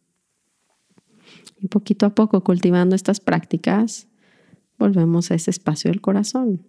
Y 1.60 1.68
poquito 1.70 2.06
a 2.06 2.14
poco, 2.14 2.44
cultivando 2.44 2.96
estas 2.96 3.20
prácticas, 3.20 4.08
volvemos 4.78 5.32
a 5.32 5.36
ese 5.36 5.50
espacio 5.50 5.90
del 5.90 6.02
corazón. 6.02 6.68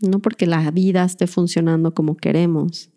No 0.00 0.20
porque 0.20 0.46
la 0.46 0.70
vida 0.70 1.04
esté 1.04 1.26
funcionando 1.26 1.94
como 1.94 2.16
queremos, 2.16 2.90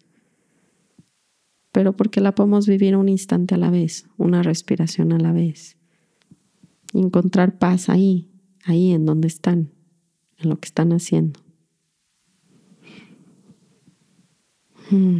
pero 1.71 1.95
porque 1.95 2.21
la 2.21 2.35
podemos 2.35 2.67
vivir 2.67 2.95
un 2.95 3.07
instante 3.07 3.55
a 3.55 3.57
la 3.57 3.69
vez, 3.69 4.07
una 4.17 4.43
respiración 4.43 5.13
a 5.13 5.19
la 5.19 5.31
vez. 5.31 5.77
Encontrar 6.93 7.57
paz 7.57 7.87
ahí, 7.87 8.30
ahí 8.65 8.91
en 8.91 9.05
donde 9.05 9.27
están, 9.27 9.71
en 10.37 10.49
lo 10.49 10.59
que 10.59 10.67
están 10.67 10.91
haciendo. 10.91 11.39
Hmm. 14.89 15.19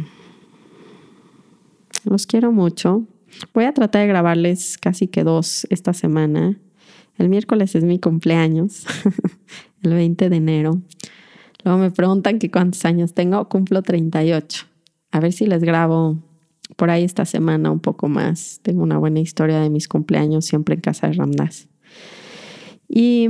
Los 2.04 2.26
quiero 2.26 2.52
mucho. 2.52 3.06
Voy 3.54 3.64
a 3.64 3.72
tratar 3.72 4.02
de 4.02 4.08
grabarles 4.08 4.76
casi 4.78 5.08
que 5.08 5.24
dos 5.24 5.66
esta 5.70 5.92
semana. 5.92 6.58
El 7.16 7.28
miércoles 7.28 7.74
es 7.74 7.84
mi 7.84 7.98
cumpleaños, 7.98 8.84
el 9.82 9.94
20 9.94 10.28
de 10.28 10.36
enero. 10.36 10.82
Luego 11.64 11.78
me 11.78 11.90
preguntan 11.90 12.38
que 12.38 12.50
cuántos 12.50 12.84
años 12.84 13.14
tengo, 13.14 13.48
cumplo 13.48 13.82
38. 13.82 14.66
A 15.12 15.20
ver 15.20 15.32
si 15.32 15.46
les 15.46 15.62
grabo 15.62 16.18
por 16.76 16.90
ahí 16.90 17.04
esta 17.04 17.24
semana 17.24 17.70
un 17.70 17.80
poco 17.80 18.08
más. 18.08 18.60
Tengo 18.62 18.82
una 18.82 18.98
buena 18.98 19.20
historia 19.20 19.60
de 19.60 19.70
mis 19.70 19.88
cumpleaños 19.88 20.44
siempre 20.44 20.74
en 20.74 20.80
casa 20.80 21.06
de 21.06 21.14
Ramdas. 21.14 21.68
Y 22.94 23.26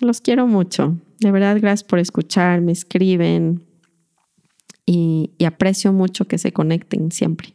los 0.00 0.22
quiero 0.22 0.46
mucho. 0.46 0.96
De 1.20 1.30
verdad, 1.30 1.58
gracias 1.60 1.84
por 1.84 1.98
escuchar, 1.98 2.62
me 2.62 2.72
escriben 2.72 3.66
y, 4.86 5.30
aprecio 5.44 5.92
mucho 5.92 6.26
que 6.26 6.38
se 6.38 6.52
conecten 6.52 7.12
siempre. 7.12 7.54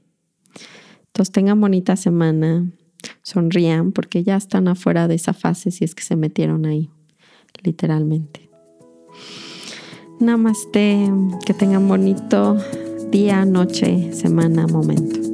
Entonces 1.07 1.31
tengan 1.31 1.59
bonita 1.59 1.95
semana, 1.95 2.71
sonrían 3.23 3.91
porque 3.91 4.23
ya 4.23 4.35
están 4.35 4.67
afuera 4.67 5.07
de 5.07 5.15
esa 5.15 5.33
fase 5.33 5.71
si 5.71 5.83
es 5.83 5.95
que 5.95 6.03
se 6.03 6.15
metieron 6.15 6.65
ahí, 6.65 6.91
literalmente. 7.63 8.49
Namaste, 10.19 11.09
que 11.45 11.53
tengan 11.53 11.87
bonito 11.87 12.57
día, 13.11 13.45
noche, 13.45 14.13
semana, 14.13 14.67
momento. 14.67 15.32